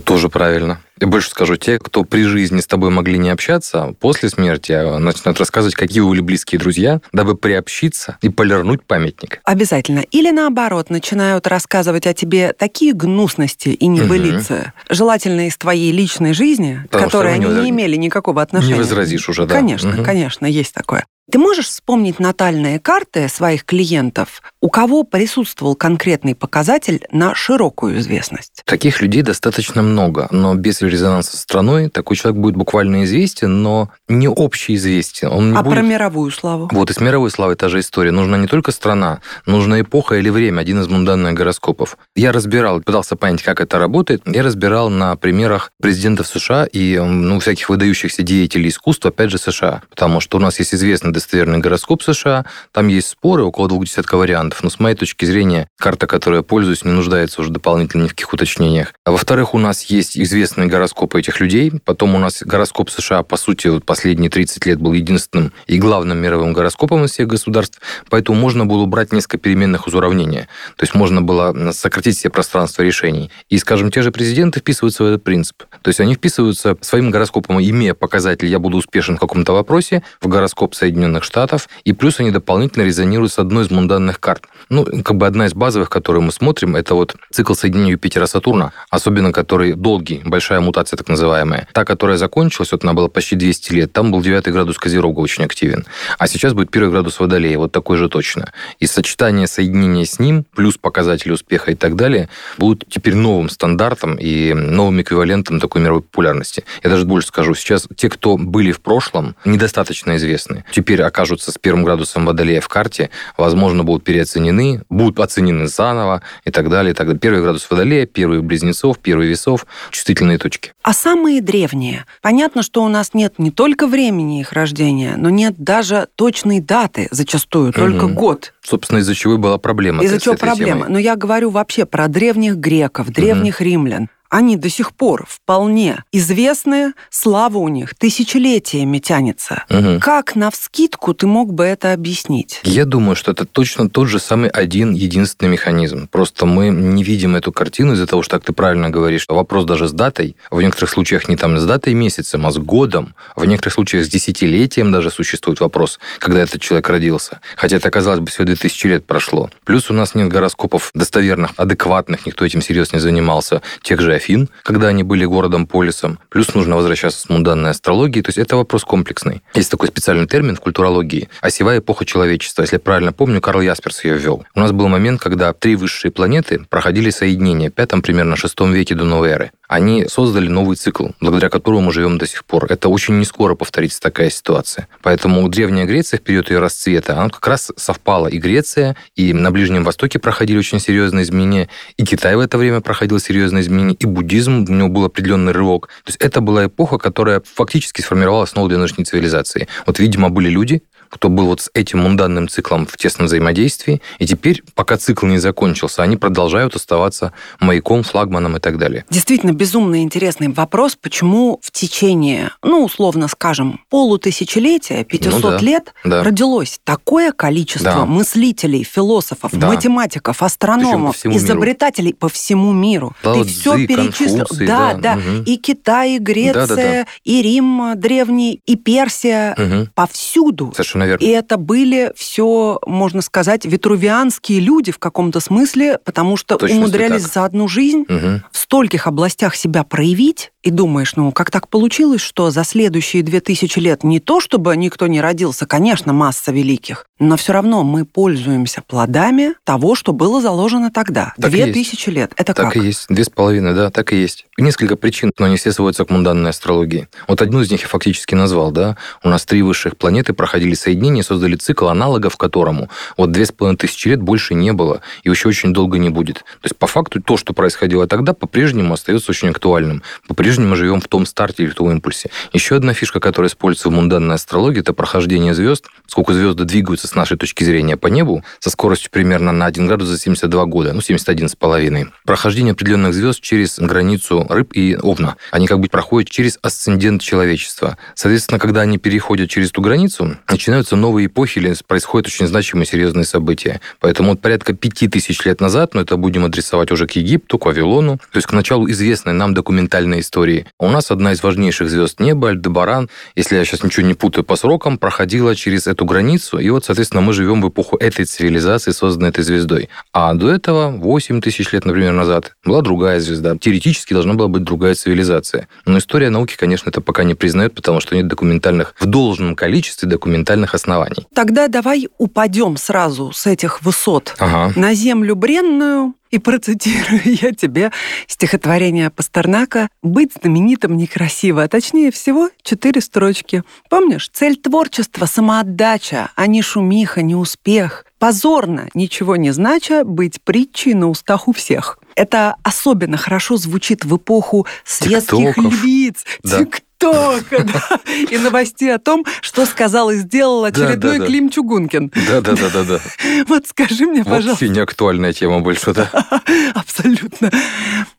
Тоже 0.03 0.29
правильно. 0.29 0.81
Я 0.99 1.07
больше 1.07 1.29
скажу, 1.29 1.57
те, 1.57 1.77
кто 1.79 2.03
при 2.03 2.23
жизни 2.23 2.59
с 2.59 2.67
тобой 2.67 2.89
могли 2.89 3.17
не 3.17 3.29
общаться, 3.29 3.93
после 3.99 4.29
смерти 4.29 4.71
а, 4.71 4.97
начинают 4.97 5.39
рассказывать, 5.39 5.75
какие 5.75 6.01
были 6.01 6.21
близкие 6.21 6.59
друзья, 6.59 7.01
дабы 7.13 7.35
приобщиться 7.35 8.17
и 8.21 8.29
полирнуть 8.29 8.83
памятник. 8.83 9.39
Обязательно. 9.43 9.99
Или 9.99 10.31
наоборот, 10.31 10.89
начинают 10.89 11.45
рассказывать 11.47 12.07
о 12.07 12.13
тебе 12.13 12.53
такие 12.53 12.93
гнусности 12.93 13.69
и 13.69 13.87
небылицы, 13.87 14.73
желательно 14.89 15.47
из 15.47 15.57
твоей 15.57 15.91
личной 15.91 16.33
жизни, 16.33 16.81
Потому 16.89 17.05
которые 17.09 17.35
они 17.35 17.45
не 17.45 17.57
не 17.57 17.69
имели 17.71 17.95
никакого 17.95 18.41
отношения. 18.41 18.73
Не 18.75 18.79
возразишь 18.79 19.29
уже, 19.29 19.45
да. 19.45 19.55
Конечно, 19.55 19.91
Мгм. 19.91 20.03
конечно, 20.03 20.45
есть 20.45 20.73
такое. 20.73 21.05
Ты 21.29 21.39
можешь 21.39 21.67
вспомнить 21.67 22.19
натальные 22.19 22.79
карты 22.79 23.27
своих 23.27 23.65
клиентов, 23.65 24.41
у 24.61 24.69
кого 24.69 25.03
присутствовал 25.03 25.75
конкретный 25.75 26.35
показатель 26.35 27.05
на 27.11 27.35
широкую 27.35 27.99
известность? 27.99 28.61
Таких 28.63 29.01
людей 29.01 29.23
достаточно 29.23 29.81
много, 29.81 30.29
но 30.31 30.55
без 30.55 30.81
резонанса 30.81 31.35
с 31.35 31.41
страной 31.41 31.89
такой 31.89 32.15
человек 32.15 32.39
будет 32.39 32.55
буквально 32.55 33.03
известен, 33.03 33.61
но 33.61 33.89
не 34.07 34.29
общеизвестен. 34.29 35.27
Он 35.27 35.51
не 35.51 35.57
а 35.57 35.63
будет... 35.63 35.73
про 35.73 35.81
мировую 35.81 36.31
славу? 36.31 36.69
Вот 36.71 36.91
и 36.91 36.93
с 36.93 37.01
мировой 37.01 37.29
славой 37.29 37.57
та 37.57 37.67
же 37.67 37.81
история. 37.81 38.11
Нужна 38.11 38.37
не 38.37 38.47
только 38.47 38.71
страна, 38.71 39.19
нужна 39.45 39.81
эпоха 39.81 40.15
или 40.15 40.29
время, 40.29 40.61
один 40.61 40.79
из 40.79 40.87
мунданных 40.87 41.33
гороскопов. 41.33 41.97
Я 42.15 42.31
разбирал, 42.31 42.79
пытался 42.79 43.17
понять, 43.17 43.43
как 43.43 43.59
это 43.59 43.77
работает. 43.77 44.21
Я 44.25 44.43
разбирал 44.43 44.89
на 44.89 45.17
примерах 45.17 45.73
президентов 45.81 46.27
США 46.27 46.65
и 46.71 46.97
ну, 46.97 47.41
всяких 47.41 47.67
выдающихся 47.67 48.23
деятелей 48.23 48.69
искусства, 48.69 49.09
опять 49.09 49.29
же, 49.29 49.37
США. 49.37 49.81
Потому 49.89 50.21
что 50.21 50.37
у 50.37 50.39
нас 50.39 50.57
есть 50.59 50.73
известный 50.73 51.16
достоверный 51.17 51.59
гороскоп 51.59 52.03
США, 52.03 52.45
там 52.71 52.87
есть 52.87 53.09
споры, 53.09 53.43
около 53.43 53.67
двух 53.67 53.85
десятков 53.85 54.19
вариантов, 54.19 54.63
но 54.63 54.69
с 54.69 54.79
моей 54.79 54.95
точки 54.95 55.25
зрения 55.25 55.67
карта, 55.77 56.07
которой 56.07 56.37
я 56.37 56.43
пользуюсь, 56.43 56.85
не 56.85 56.91
нуждается 56.91 57.41
уже 57.41 57.51
дополнительно 57.51 58.03
ни 58.03 58.07
в 58.07 58.11
каких 58.11 58.33
уточнениях. 58.33 58.93
А 59.05 59.11
во-вторых, 59.11 59.53
у 59.53 59.59
нас 59.59 59.83
есть 59.83 60.17
известные 60.17 60.67
гороскопы 60.67 61.19
этих 61.19 61.39
людей, 61.39 61.71
потом 61.85 62.15
у 62.15 62.19
нас 62.19 62.41
гороскоп 62.43 62.89
США, 62.89 63.23
по 63.23 63.37
сути, 63.37 63.67
вот 63.67 63.85
последние 63.85 64.29
30 64.29 64.65
лет 64.65 64.79
был 64.79 64.93
единственным 64.93 65.53
и 65.65 65.77
главным 65.77 66.17
мировым 66.17 66.53
гороскопом 66.53 67.05
из 67.05 67.11
всех 67.11 67.27
государств, 67.27 67.79
поэтому 68.09 68.39
можно 68.39 68.65
было 68.65 68.83
убрать 68.83 69.11
несколько 69.11 69.37
переменных 69.37 69.87
из 69.87 69.93
уравнения. 69.93 70.47
То 70.75 70.83
есть 70.83 70.93
можно 70.93 71.21
было 71.21 71.71
сократить 71.71 72.17
все 72.17 72.29
пространство 72.29 72.83
решений. 72.83 73.31
И, 73.49 73.57
скажем, 73.57 73.91
те 73.91 74.01
же 74.01 74.11
президенты 74.11 74.59
вписываются 74.59 75.03
в 75.03 75.07
этот 75.07 75.23
принцип. 75.23 75.63
То 75.81 75.89
есть 75.89 75.99
они 75.99 76.15
вписываются 76.15 76.77
своим 76.81 77.11
гороскопом, 77.11 77.59
имея 77.59 77.93
показатель 77.93 78.47
«я 78.47 78.59
буду 78.59 78.77
успешен 78.77 79.17
в 79.17 79.19
каком-то 79.19 79.53
вопросе», 79.53 80.03
в 80.21 80.27
гороскоп 80.27 80.75
Соединенных 80.75 81.06
Штатов, 81.23 81.69
и 81.83 81.93
плюс 81.93 82.19
они 82.19 82.31
дополнительно 82.31 82.83
резонируют 82.83 83.31
с 83.33 83.39
одной 83.39 83.65
из 83.65 83.71
мунданных 83.71 84.19
карт. 84.19 84.45
Ну, 84.69 84.85
как 84.85 85.17
бы 85.17 85.25
одна 85.25 85.45
из 85.45 85.53
базовых, 85.53 85.89
которую 85.89 86.23
мы 86.23 86.31
смотрим, 86.31 86.75
это 86.75 86.93
вот 86.93 87.15
цикл 87.31 87.53
соединения 87.53 87.93
Юпитера-Сатурна, 87.93 88.71
особенно 88.89 89.31
который 89.31 89.73
долгий, 89.73 90.21
большая 90.25 90.59
мутация 90.59 90.97
так 90.97 91.07
называемая. 91.07 91.67
Та, 91.73 91.85
которая 91.85 92.17
закончилась, 92.17 92.71
вот 92.71 92.83
она 92.83 92.93
была 92.93 93.07
почти 93.07 93.35
200 93.35 93.73
лет, 93.73 93.93
там 93.93 94.11
был 94.11 94.21
9 94.21 94.47
градус 94.49 94.77
Козерога 94.77 95.19
очень 95.19 95.43
активен. 95.43 95.85
А 96.17 96.27
сейчас 96.27 96.53
будет 96.53 96.71
первый 96.71 96.91
градус 96.91 97.19
Водолея, 97.19 97.57
вот 97.57 97.71
такой 97.71 97.97
же 97.97 98.09
точно. 98.09 98.51
И 98.79 98.87
сочетание 98.87 99.47
соединения 99.47 100.05
с 100.05 100.19
ним, 100.19 100.45
плюс 100.55 100.77
показатели 100.77 101.31
успеха 101.31 101.71
и 101.71 101.75
так 101.75 101.95
далее, 101.95 102.29
будут 102.57 102.85
теперь 102.89 103.15
новым 103.15 103.49
стандартом 103.49 104.15
и 104.15 104.53
новым 104.53 105.01
эквивалентом 105.01 105.59
такой 105.59 105.81
мировой 105.81 106.01
популярности. 106.01 106.63
Я 106.83 106.89
даже 106.89 107.05
больше 107.05 107.29
скажу, 107.29 107.55
сейчас 107.55 107.87
те, 107.95 108.09
кто 108.09 108.37
были 108.37 108.71
в 108.71 108.81
прошлом, 108.81 109.35
недостаточно 109.45 110.15
известны. 110.17 110.63
Теперь 110.71 110.96
окажутся 111.03 111.51
с 111.51 111.57
первым 111.57 111.83
градусом 111.83 112.25
Водолея 112.25 112.61
в 112.61 112.67
карте, 112.67 113.09
возможно, 113.37 113.83
будут 113.83 114.03
переоценены, 114.03 114.81
будут 114.89 115.19
оценены 115.19 115.67
заново 115.67 116.21
и 116.45 116.51
так 116.51 116.69
далее. 116.69 116.91
И 116.91 116.95
так 116.95 117.07
далее. 117.07 117.19
Первый 117.19 117.41
градус 117.41 117.67
Водолея, 117.69 118.05
первый 118.05 118.41
близнецов, 118.41 118.99
первый 118.99 119.27
весов, 119.27 119.65
чувствительные 119.91 120.37
точки. 120.37 120.73
А 120.83 120.93
самые 120.93 121.41
древние? 121.41 122.05
Понятно, 122.21 122.63
что 122.63 122.83
у 122.83 122.87
нас 122.87 123.13
нет 123.13 123.39
не 123.39 123.51
только 123.51 123.87
времени 123.87 124.41
их 124.41 124.53
рождения, 124.53 125.15
но 125.17 125.29
нет 125.29 125.55
даже 125.57 126.07
точной 126.15 126.59
даты 126.59 127.07
зачастую, 127.11 127.73
только 127.73 128.05
угу. 128.05 128.13
год. 128.13 128.53
Собственно, 128.61 128.99
из-за 128.99 129.15
чего 129.15 129.35
и 129.35 129.37
была 129.37 129.57
проблема. 129.57 130.03
Из-за 130.03 130.19
чего 130.19 130.35
проблема? 130.35 130.81
Темой. 130.81 130.89
Но 130.89 130.99
я 130.99 131.15
говорю 131.15 131.49
вообще 131.49 131.85
про 131.85 132.07
древних 132.07 132.55
греков, 132.55 133.09
древних 133.09 133.55
угу. 133.55 133.65
римлян 133.65 134.09
они 134.29 134.57
до 134.57 134.69
сих 134.69 134.93
пор 134.93 135.25
вполне 135.27 136.03
известны, 136.11 136.93
слава 137.09 137.57
у 137.57 137.67
них 137.67 137.95
тысячелетиями 137.95 138.99
тянется. 138.99 139.63
Угу. 139.69 139.99
Как 140.01 140.35
на 140.35 140.51
вскидку 140.51 141.13
ты 141.13 141.27
мог 141.27 141.53
бы 141.53 141.63
это 141.63 141.93
объяснить? 141.93 142.59
Я 142.63 142.85
думаю, 142.85 143.15
что 143.15 143.31
это 143.31 143.45
точно 143.45 143.89
тот 143.89 144.07
же 144.07 144.19
самый 144.19 144.49
один 144.49 144.93
единственный 144.93 145.49
механизм. 145.49 146.07
Просто 146.07 146.45
мы 146.45 146.69
не 146.69 147.03
видим 147.03 147.35
эту 147.35 147.51
картину 147.51 147.93
из-за 147.93 148.07
того, 148.07 148.23
что, 148.23 148.37
как 148.37 148.45
ты 148.45 148.53
правильно 148.53 148.89
говоришь, 148.89 149.25
вопрос 149.27 149.65
даже 149.65 149.87
с 149.87 149.91
датой, 149.91 150.35
в 150.51 150.61
некоторых 150.61 150.89
случаях 150.89 151.27
не 151.27 151.35
там 151.35 151.57
с 151.57 151.65
датой 151.65 151.93
месяцем, 151.93 152.45
а 152.45 152.51
с 152.51 152.57
годом, 152.57 153.15
в 153.35 153.45
некоторых 153.45 153.73
случаях 153.73 154.05
с 154.05 154.09
десятилетием 154.09 154.91
даже 154.91 155.09
существует 155.11 155.59
вопрос, 155.59 155.99
когда 156.19 156.41
этот 156.41 156.61
человек 156.61 156.89
родился. 156.89 157.39
Хотя 157.55 157.77
это, 157.77 157.89
казалось 157.89 158.19
бы, 158.19 158.27
всего 158.27 158.45
2000 158.45 158.87
лет 158.87 159.05
прошло. 159.05 159.49
Плюс 159.63 159.89
у 159.89 159.93
нас 159.93 160.15
нет 160.15 160.27
гороскопов 160.27 160.91
достоверных, 160.93 161.51
адекватных, 161.57 162.25
никто 162.25 162.45
этим 162.45 162.61
серьезно 162.61 162.97
не 162.97 163.01
занимался, 163.01 163.61
тех 163.81 164.01
же 164.01 164.16
Афин, 164.17 164.49
когда 164.63 164.87
они 164.87 165.03
были 165.03 165.25
городом-полисом. 165.25 166.19
Плюс 166.29 166.53
нужно 166.53 166.75
возвращаться 166.75 167.19
с 167.19 167.29
мунданной 167.29 167.71
астрологией. 167.71 168.23
То 168.23 168.29
есть 168.29 168.37
это 168.37 168.57
вопрос 168.57 168.83
комплексный. 168.83 169.41
Есть 169.53 169.71
такой 169.71 169.87
специальный 169.87 170.27
термин 170.27 170.55
в 170.55 170.59
культурологии– 170.59 171.29
осевая 171.41 171.79
эпоха 171.79 172.05
человечества. 172.05 172.63
Если 172.63 172.75
я 172.75 172.79
правильно 172.79 173.13
помню, 173.13 173.41
Карл 173.41 173.61
Ясперс 173.61 174.03
ее 174.03 174.17
ввел. 174.17 174.45
У 174.53 174.59
нас 174.59 174.71
был 174.71 174.87
момент, 174.87 175.21
когда 175.21 175.53
три 175.53 175.75
высшие 175.75 176.11
планеты 176.11 176.65
проходили 176.69 177.09
соединение 177.09 177.69
в 177.69 177.73
пятом, 177.73 178.01
примерно 178.01 178.35
шестом 178.35 178.73
веке 178.73 178.95
до 178.95 179.05
новой 179.05 179.29
эры 179.29 179.51
они 179.67 180.05
создали 180.07 180.47
новый 180.47 180.77
цикл, 180.77 181.07
благодаря 181.19 181.49
которому 181.49 181.81
мы 181.81 181.91
живем 181.91 182.17
до 182.17 182.25
сих 182.25 182.45
пор. 182.45 182.67
Это 182.69 182.89
очень 182.89 183.19
не 183.19 183.25
скоро 183.25 183.55
повторится 183.55 183.99
такая 183.99 184.29
ситуация. 184.29 184.87
Поэтому 185.01 185.47
Древняя 185.49 185.85
Греция 185.85 186.19
в 186.19 186.23
период 186.23 186.49
ее 186.49 186.59
расцвета, 186.59 187.19
она 187.19 187.29
как 187.29 187.45
раз 187.47 187.71
совпала 187.75 188.27
и 188.27 188.37
Греция, 188.37 188.95
и 189.15 189.33
на 189.33 189.51
Ближнем 189.51 189.83
Востоке 189.83 190.19
проходили 190.19 190.57
очень 190.57 190.79
серьезные 190.79 191.23
изменения, 191.23 191.69
и 191.97 192.05
Китай 192.05 192.35
в 192.35 192.39
это 192.39 192.57
время 192.57 192.81
проходил 192.81 193.19
серьезные 193.19 193.61
изменения, 193.61 193.95
и 193.95 194.05
буддизм, 194.05 194.65
у 194.67 194.73
него 194.73 194.87
был 194.89 195.05
определенный 195.05 195.51
рывок. 195.51 195.87
То 196.03 196.09
есть 196.09 196.17
это 196.21 196.41
была 196.41 196.67
эпоха, 196.67 196.97
которая 196.97 197.41
фактически 197.45 198.01
сформировала 198.01 198.43
основу 198.43 198.69
для 198.69 198.77
нынешней 198.77 199.05
цивилизации. 199.05 199.67
Вот, 199.85 199.99
видимо, 199.99 200.29
были 200.29 200.49
люди, 200.49 200.81
кто 201.09 201.29
был 201.29 201.45
вот 201.45 201.61
с 201.61 201.69
этим 201.73 201.99
мунданным 201.99 202.47
циклом 202.47 202.85
в 202.85 202.97
тесном 202.97 203.27
взаимодействии, 203.27 204.01
и 204.19 204.25
теперь, 204.25 204.63
пока 204.75 204.97
цикл 204.97 205.25
не 205.25 205.37
закончился, 205.37 206.03
они 206.03 206.17
продолжают 206.17 206.75
оставаться 206.75 207.33
маяком, 207.59 208.03
флагманом 208.03 208.57
и 208.57 208.59
так 208.59 208.77
далее. 208.77 209.05
Действительно, 209.09 209.51
безумно 209.51 210.01
интересный 210.03 210.49
вопрос, 210.49 210.95
почему 210.95 211.59
в 211.61 211.71
течение, 211.71 212.51
ну, 212.63 212.83
условно 212.83 213.27
скажем, 213.27 213.81
полутысячелетия, 213.89 215.03
500 215.03 215.33
ну, 215.33 215.49
да, 215.49 215.57
лет 215.59 215.93
да. 216.03 216.23
родилось 216.23 216.79
такое 216.83 217.31
количество 217.31 217.91
да. 217.91 218.05
мыслителей, 218.05 218.83
философов, 218.83 219.51
да. 219.53 219.67
математиков, 219.67 220.41
астрономов, 220.41 221.21
по 221.21 221.29
изобретателей 221.29 222.07
миру. 222.07 222.17
по 222.17 222.29
всему 222.29 222.71
миру. 222.71 223.15
Лао 223.23 223.43
Ты 223.43 223.49
все 223.49 223.87
перечислил. 223.87 224.45
Да, 224.51 224.93
да, 224.93 225.15
да. 225.15 225.17
Угу. 225.17 225.43
И 225.45 225.57
Китай, 225.57 226.15
и 226.15 226.19
Греция, 226.19 226.67
да, 226.67 226.75
да, 226.75 226.75
да. 226.75 227.05
и 227.23 227.41
Рим 227.41 227.93
древний, 227.95 228.61
и 228.65 228.75
Персия. 228.75 229.55
Угу. 229.57 229.89
Повсюду. 229.93 230.71
Совершенно 230.73 230.96
верно. 231.05 231.23
И 231.23 231.27
это 231.29 231.57
были 231.57 232.11
все, 232.15 232.79
можно 232.85 233.21
сказать, 233.21 233.65
витрувианские 233.65 234.59
люди 234.59 234.91
в 234.91 234.99
каком-то 234.99 235.39
смысле, 235.39 235.99
потому 236.03 236.37
что 236.37 236.57
Точно 236.57 236.77
умудрялись 236.77 237.23
за 237.23 237.45
одну 237.45 237.67
жизнь 237.67 238.01
угу. 238.01 238.41
в 238.51 238.57
стольких 238.57 239.07
областях 239.07 239.55
себя 239.55 239.83
проявить, 239.83 240.51
и 240.63 240.69
думаешь, 240.69 241.15
ну, 241.15 241.31
как 241.31 241.49
так 241.49 241.69
получилось, 241.69 242.19
что 242.19 242.51
за 242.51 242.65
следующие 242.65 243.23
две 243.23 243.39
тысячи 243.39 243.79
лет 243.79 244.03
не 244.03 244.19
то, 244.19 244.41
чтобы 244.41 244.75
никто 244.75 245.07
не 245.07 245.21
родился, 245.21 245.65
конечно, 245.65 246.11
масса 246.11 246.51
великих, 246.51 247.06
но 247.19 247.37
все 247.37 247.53
равно 247.53 247.83
мы 247.83 248.05
пользуемся 248.05 248.81
плодами 248.85 249.53
того, 249.63 249.95
что 249.95 250.13
было 250.13 250.41
заложено 250.41 250.91
тогда. 250.91 251.33
Две 251.37 251.71
тысячи 251.71 252.09
лет. 252.09 252.33
Это 252.35 252.53
так 252.53 252.65
как? 252.65 252.73
Так 252.73 252.83
и 252.83 252.85
есть. 252.85 253.05
Две 253.09 253.23
с 253.23 253.29
половиной, 253.29 253.73
да, 253.73 253.89
так 253.89 254.13
и 254.13 254.17
есть. 254.17 254.45
Несколько 254.57 254.95
причин, 254.95 255.31
но 255.37 255.45
они 255.45 255.57
все 255.57 255.71
сводятся 255.71 256.05
к 256.05 256.09
мунданной 256.09 256.49
астрологии. 256.49 257.07
Вот 257.27 257.41
одну 257.41 257.61
из 257.61 257.71
них 257.71 257.81
я 257.81 257.87
фактически 257.87 258.35
назвал, 258.35 258.71
да. 258.71 258.97
У 259.23 259.29
нас 259.29 259.45
три 259.45 259.61
высших 259.61 259.97
планеты 259.97 260.33
проходили 260.33 260.73
соединение, 260.73 261.23
создали 261.23 261.55
цикл, 261.55 261.87
аналогов 261.87 262.37
которому 262.37 262.89
вот 263.15 263.31
две 263.31 263.45
с 263.45 263.51
половиной 263.51 263.77
тысячи 263.77 264.09
лет 264.09 264.21
больше 264.21 264.53
не 264.53 264.73
было 264.73 265.01
и 265.23 265.29
еще 265.29 265.49
очень 265.49 265.73
долго 265.73 265.97
не 265.97 266.09
будет. 266.09 266.37
То 266.37 266.65
есть, 266.65 266.75
по 266.75 266.87
факту, 266.87 267.21
то, 267.21 267.37
что 267.37 267.53
происходило 267.53 268.07
тогда, 268.07 268.33
по-прежнему 268.33 268.93
остается 268.93 269.31
очень 269.31 269.49
актуальным. 269.49 270.03
По-прежнему 270.27 270.57
по-прежнему 270.57 270.75
живем 270.75 271.01
в 271.01 271.07
том 271.07 271.25
старте 271.25 271.63
или 271.63 271.69
в 271.69 271.75
том 271.75 271.91
импульсе. 271.91 272.29
Еще 272.53 272.75
одна 272.75 272.93
фишка, 272.93 273.19
которая 273.19 273.49
используется 273.49 273.89
в 273.89 273.91
мунданной 273.91 274.35
астрологии, 274.35 274.79
это 274.79 274.93
прохождение 274.93 275.53
звезд. 275.53 275.85
Сколько 276.07 276.33
звезды 276.33 276.63
двигаются 276.63 277.06
с 277.07 277.15
нашей 277.15 277.37
точки 277.37 277.63
зрения 277.63 277.97
по 277.97 278.07
небу 278.07 278.43
со 278.59 278.69
скоростью 278.69 279.11
примерно 279.11 279.51
на 279.51 279.65
1 279.65 279.87
градус 279.87 280.07
за 280.07 280.17
72 280.17 280.65
года, 280.65 280.93
ну, 280.93 281.01
71 281.01 281.49
с 281.49 281.55
половиной. 281.55 282.07
Прохождение 282.25 282.73
определенных 282.73 283.13
звезд 283.13 283.41
через 283.41 283.79
границу 283.79 284.45
рыб 284.49 284.71
и 284.73 284.95
овна. 285.01 285.37
Они 285.51 285.67
как 285.67 285.79
бы 285.79 285.87
проходят 285.87 286.29
через 286.29 286.59
асцендент 286.61 287.21
человечества. 287.21 287.97
Соответственно, 288.15 288.59
когда 288.59 288.81
они 288.81 288.97
переходят 288.97 289.49
через 289.49 289.69
эту 289.69 289.81
границу, 289.81 290.37
начинаются 290.49 290.95
новые 290.95 291.27
эпохи 291.27 291.59
или 291.59 291.73
происходят 291.87 292.27
очень 292.27 292.47
значимые 292.47 292.85
серьезные 292.85 293.25
события. 293.25 293.81
Поэтому 293.99 294.31
вот 294.31 294.41
порядка 294.41 294.73
5000 294.73 295.45
лет 295.45 295.61
назад, 295.61 295.93
но 295.93 296.01
это 296.01 296.17
будем 296.17 296.45
адресовать 296.45 296.91
уже 296.91 297.07
к 297.07 297.11
Египту, 297.11 297.57
к 297.57 297.65
Вавилону, 297.65 298.17
то 298.17 298.37
есть 298.37 298.47
к 298.47 298.53
началу 298.53 298.89
известной 298.89 299.33
нам 299.33 299.53
документальной 299.53 300.19
истории. 300.19 300.65
У 300.79 300.89
нас 300.89 301.11
одна 301.11 301.31
из 301.33 301.43
важнейших 301.43 301.89
звезд 301.89 302.19
неба, 302.19 302.49
Альдебаран, 302.49 303.09
если 303.35 303.55
я 303.55 303.65
сейчас 303.65 303.83
ничего 303.83 304.05
не 304.05 304.13
путаю 304.13 304.43
по 304.43 304.55
срокам, 304.55 304.97
проходила 304.97 305.55
через 305.55 305.87
эту 305.87 306.05
границу, 306.05 306.59
и 306.59 306.69
вот, 306.69 306.85
соответственно, 306.97 307.21
мы 307.21 307.33
живем 307.33 307.61
в 307.61 307.69
эпоху 307.69 307.95
этой 307.97 308.25
цивилизации, 308.25 308.89
созданной 308.89 309.29
этой 309.29 309.43
звездой. 309.43 309.87
А 310.13 310.33
до 310.33 310.49
этого, 310.49 310.89
8 310.89 311.41
тысяч 311.41 311.71
лет, 311.71 311.85
например, 311.85 312.11
назад, 312.11 312.55
была 312.65 312.81
другая 312.81 313.19
звезда. 313.19 313.55
Теоретически 313.55 314.13
должна 314.13 314.33
была 314.33 314.47
быть 314.47 314.63
другая 314.63 314.95
цивилизация. 314.95 315.67
Но 315.85 315.99
история 315.99 316.31
науки, 316.31 316.55
конечно, 316.57 316.89
это 316.89 316.99
пока 317.01 317.23
не 317.23 317.35
признает, 317.35 317.75
потому 317.75 317.99
что 317.99 318.15
нет 318.15 318.27
документальных, 318.27 318.95
в 318.99 319.05
должном 319.05 319.55
количестве 319.55 320.09
документальных 320.09 320.73
оснований. 320.73 321.27
Тогда 321.35 321.67
давай 321.67 322.07
упадем 322.17 322.77
сразу 322.77 323.31
с 323.31 323.45
этих 323.45 323.83
высот 323.83 324.33
ага. 324.39 324.73
на 324.75 324.95
землю 324.95 325.35
бренную, 325.35 326.15
и 326.31 326.39
процитирую 326.39 327.21
я 327.25 327.51
тебе 327.51 327.91
стихотворение 328.27 329.09
Пастернака 329.09 329.89
«Быть 330.01 330.31
знаменитым 330.39 330.97
некрасиво», 330.97 331.63
а 331.63 331.67
точнее 331.67 332.11
всего 332.11 332.49
четыре 332.61 333.01
строчки. 333.01 333.63
Помнишь? 333.89 334.29
Цель 334.33 334.57
творчества— 334.57 335.25
самоотдача, 335.27 336.29
а 336.35 336.47
не 336.47 336.61
шумиха, 336.61 337.21
не 337.21 337.35
успех. 337.35 338.05
Позорно, 338.19 338.89
ничего 338.93 339.35
не 339.35 339.51
знача, 339.51 340.03
быть 340.03 340.41
притчей 340.41 340.93
на 340.93 341.09
устах 341.09 341.47
у 341.47 341.53
всех. 341.53 341.99
Это 342.15 342.55
особенно 342.63 343.15
хорошо 343.15 343.57
звучит 343.57 344.03
в 344.03 344.17
эпоху 344.17 344.65
светских 344.83 345.53
Тиктоков. 345.55 345.83
львиц, 345.83 346.25
да. 346.43 346.65
ТикТока, 346.97 347.63
да, 347.63 347.99
и 348.29 348.37
новостей 348.37 348.93
о 348.93 348.99
том, 348.99 349.25
что 349.41 349.65
сказал 349.65 350.09
и 350.11 350.17
сделал 350.17 350.63
очередной 350.63 350.97
да, 350.97 351.13
да, 351.13 351.19
да. 351.19 351.25
Клим 351.25 351.49
Чугункин. 351.49 352.11
Да-да-да-да-да. 352.27 352.99
Вот 353.47 353.67
скажи 353.67 354.05
мне, 354.05 354.23
пожалуйста. 354.23 354.49
Вообще 354.49 354.69
не 354.69 354.79
актуальная 354.79 355.33
тема 355.33 355.59
больше, 355.59 355.93
да? 355.93 356.09
Абсолютно. 356.73 357.51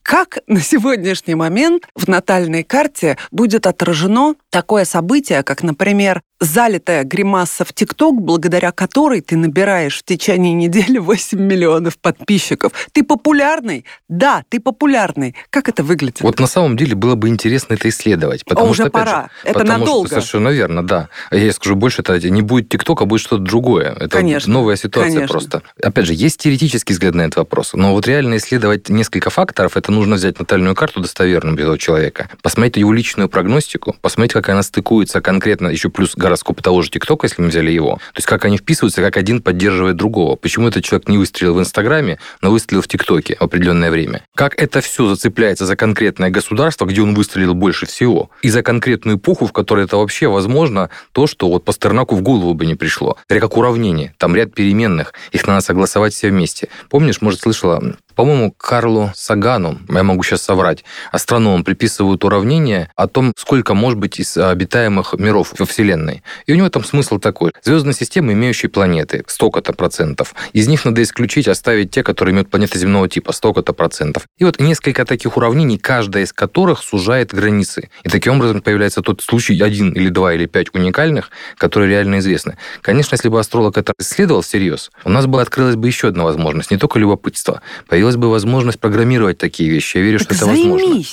Как 0.03 0.39
на 0.47 0.61
сегодняшний 0.61 1.35
момент 1.35 1.85
в 1.95 2.09
натальной 2.09 2.63
карте 2.63 3.19
будет 3.31 3.67
отражено 3.67 4.35
такое 4.51 4.85
событие, 4.85 5.43
как, 5.43 5.63
например, 5.63 6.23
залитая 6.41 7.05
гримаса 7.05 7.65
в 7.65 7.73
ТикТок, 7.73 8.21
благодаря 8.21 8.73
которой 8.73 9.21
ты 9.21 9.37
набираешь 9.37 9.99
в 9.99 10.05
течение 10.05 10.55
недели 10.55 10.99
8 10.99 11.39
миллионов 11.39 11.99
подписчиков. 11.99 12.73
Ты 12.93 13.03
популярный? 13.03 13.85
Да, 14.09 14.45
ты 14.49 14.61
популярный. 14.61 15.35
Как 15.51 15.69
это 15.69 15.83
выглядит? 15.83 16.21
Вот 16.21 16.39
на 16.39 16.47
самом 16.47 16.77
деле 16.77 16.95
было 16.95 17.15
бы 17.15 17.29
интересно 17.29 17.75
это 17.75 17.89
исследовать. 17.89 18.45
Потому 18.45 18.68
О, 18.69 18.71
уже 18.71 18.85
что, 18.85 18.91
пора. 18.91 19.23
Же, 19.23 19.51
это 19.51 19.59
потому 19.61 19.79
надолго. 19.81 20.07
Что, 20.07 20.17
совершенно 20.17 20.49
верно, 20.49 20.87
да. 20.87 21.09
Я 21.31 21.53
скажу 21.53 21.77
больше, 21.77 22.03
это 22.03 22.19
не 22.29 22.43
будет 22.43 22.69
ТикТок, 22.69 23.03
а 23.03 23.05
будет 23.05 23.21
что-то 23.21 23.43
другое. 23.43 23.93
Это 23.93 24.09
конечно, 24.09 24.53
новая 24.53 24.77
ситуация 24.77 25.15
конечно. 25.15 25.33
просто. 25.33 25.63
Опять 25.83 26.07
же, 26.07 26.15
есть 26.15 26.39
теоретический 26.41 26.93
взгляд 26.93 27.15
на 27.15 27.23
этот 27.23 27.37
вопрос, 27.37 27.73
но 27.75 27.93
вот 27.93 28.07
реально 28.07 28.37
исследовать 28.37 28.89
несколько 28.89 29.31
факторов, 29.31 29.77
это 29.77 29.93
нужно 29.93 30.17
взять 30.17 30.39
натальную 30.39 30.75
карту 30.75 31.01
достоверную 31.01 31.59
этого 31.59 31.79
человека, 31.79 32.29
посмотреть 32.43 32.77
его 32.77 32.93
личную 32.93 33.29
прогностику, 33.29 33.97
посмотреть, 34.01 34.33
как 34.33 34.49
она 34.49 34.63
стыкуется 34.63 35.21
конкретно, 35.21 35.69
еще 35.69 35.89
плюс 35.89 36.15
гороскоп 36.17 36.63
того 36.63 36.83
же 36.83 36.91
ТикТока, 36.91 37.27
если 37.27 37.43
мы 37.43 37.49
взяли 37.49 37.71
его. 37.71 37.97
То 37.97 38.19
есть 38.19 38.27
как 38.27 38.45
они 38.45 38.59
вписываются, 38.59 39.03
как 39.03 39.17
один 39.17 39.43
поддерживает 39.43 39.97
другого. 39.97 40.37
Почему 40.37 40.69
этот 40.69 40.85
человек 40.85 41.09
не 41.09 41.19
выстрелил 41.19 41.55
в 41.55 41.61
Инстаграме, 41.61 42.19
но 42.41 42.51
выстрелил 42.51 42.83
в 42.83 42.89
ТикТоке 42.89 43.37
в 43.39 43.43
определенное 43.43 43.91
время. 43.91 44.23
Как 44.35 44.61
это 44.61 44.81
все 44.81 45.09
зацепляется 45.09 45.67
за 45.67 45.77
конкретное 45.77 46.31
государство, 46.31 46.85
где 46.87 47.03
он 47.03 47.15
выстрелил 47.15 47.55
больше 47.55 47.87
всего, 47.87 48.31
и 48.43 48.51
за 48.51 48.58
конкретную 48.63 49.19
эпоху, 49.19 49.47
в 49.47 49.53
которой 49.53 49.85
это 49.85 49.97
вообще 49.97 50.29
возможно, 50.29 50.91
то, 51.13 51.27
что 51.27 51.49
вот 51.49 51.65
Пастернаку 51.65 52.17
в 52.17 52.23
голову 52.23 52.55
бы 52.55 52.67
не 52.67 52.75
пришло. 52.75 53.17
Это 53.29 53.41
как 53.41 53.57
уравнение. 53.57 54.15
Там 54.19 54.35
ряд 54.35 54.55
переменных, 54.55 55.13
их 55.33 55.47
надо 55.47 55.61
согласовать 55.61 56.15
все 56.15 56.31
вместе. 56.31 56.69
Помнишь, 56.89 57.21
может, 57.21 57.41
слышала 57.41 57.97
по-моему, 58.19 58.51
Карлу 58.51 59.13
Сагану, 59.15 59.79
я 59.89 60.03
могу 60.03 60.25
сейчас 60.25 60.43
соврать, 60.43 60.83
астрономам 61.13 61.63
приписывают 61.63 62.25
уравнение 62.25 62.91
о 62.97 63.07
том, 63.07 63.33
сколько 63.37 63.75
может 63.75 64.01
быть 64.01 64.19
из 64.19 64.37
обитаемых 64.37 65.15
миров 65.19 65.55
во 65.57 65.65
Вселенной. 65.65 66.25
И 66.47 66.53
у 66.53 66.57
него 66.57 66.69
там 66.69 66.83
смысл 66.83 67.21
такой. 67.21 67.53
Звездная 67.63 67.95
система, 67.95 68.33
имеющие 68.33 68.71
планеты, 68.71 69.23
столько-то 69.29 69.73
процентов. 69.73 70.35
Из 70.53 70.67
них 70.67 70.85
надо 70.85 71.01
исключить, 71.05 71.47
оставить 71.47 71.93
те, 71.93 72.03
которые 72.03 72.33
имеют 72.33 72.51
планеты 72.51 72.77
земного 72.77 73.09
типа, 73.09 73.31
столько-то 73.31 73.73
процентов. 73.73 74.25
И 74.37 74.43
вот 74.43 74.59
несколько 74.59 75.05
таких 75.05 75.37
уравнений, 75.37 75.79
каждая 75.79 76.25
из 76.25 76.33
которых 76.33 76.81
сужает 76.81 77.33
границы. 77.33 77.89
И 78.03 78.09
таким 78.09 78.39
образом 78.39 78.63
появляется 78.63 79.01
тот 79.01 79.21
случай, 79.23 79.63
один 79.63 79.93
или 79.93 80.09
два 80.09 80.35
или 80.35 80.47
пять 80.47 80.75
уникальных, 80.75 81.31
которые 81.57 81.89
реально 81.89 82.19
известны. 82.19 82.59
Конечно, 82.83 83.15
если 83.15 83.29
бы 83.29 83.39
астролог 83.39 83.79
это 83.79 83.93
исследовал 84.01 84.43
всерьез, 84.43 84.91
у 85.05 85.09
нас 85.09 85.27
бы 85.27 85.41
открылась 85.41 85.77
бы 85.77 85.87
еще 85.87 86.09
одна 86.09 86.25
возможность, 86.25 86.73
не 86.73 86.79
только 86.79 86.99
любопытство. 86.99 87.63
Появилась 87.87 88.08
появилась 88.09 88.17
бы 88.17 88.31
возможность 88.31 88.81
программировать 88.81 89.39
такие 89.39 89.69
вещи. 89.71 89.99
Я 89.99 90.03
верю, 90.03 90.19
так 90.19 90.27
что 90.27 90.35
это 90.35 90.45
займись. 90.47 90.71
возможно. 90.71 91.05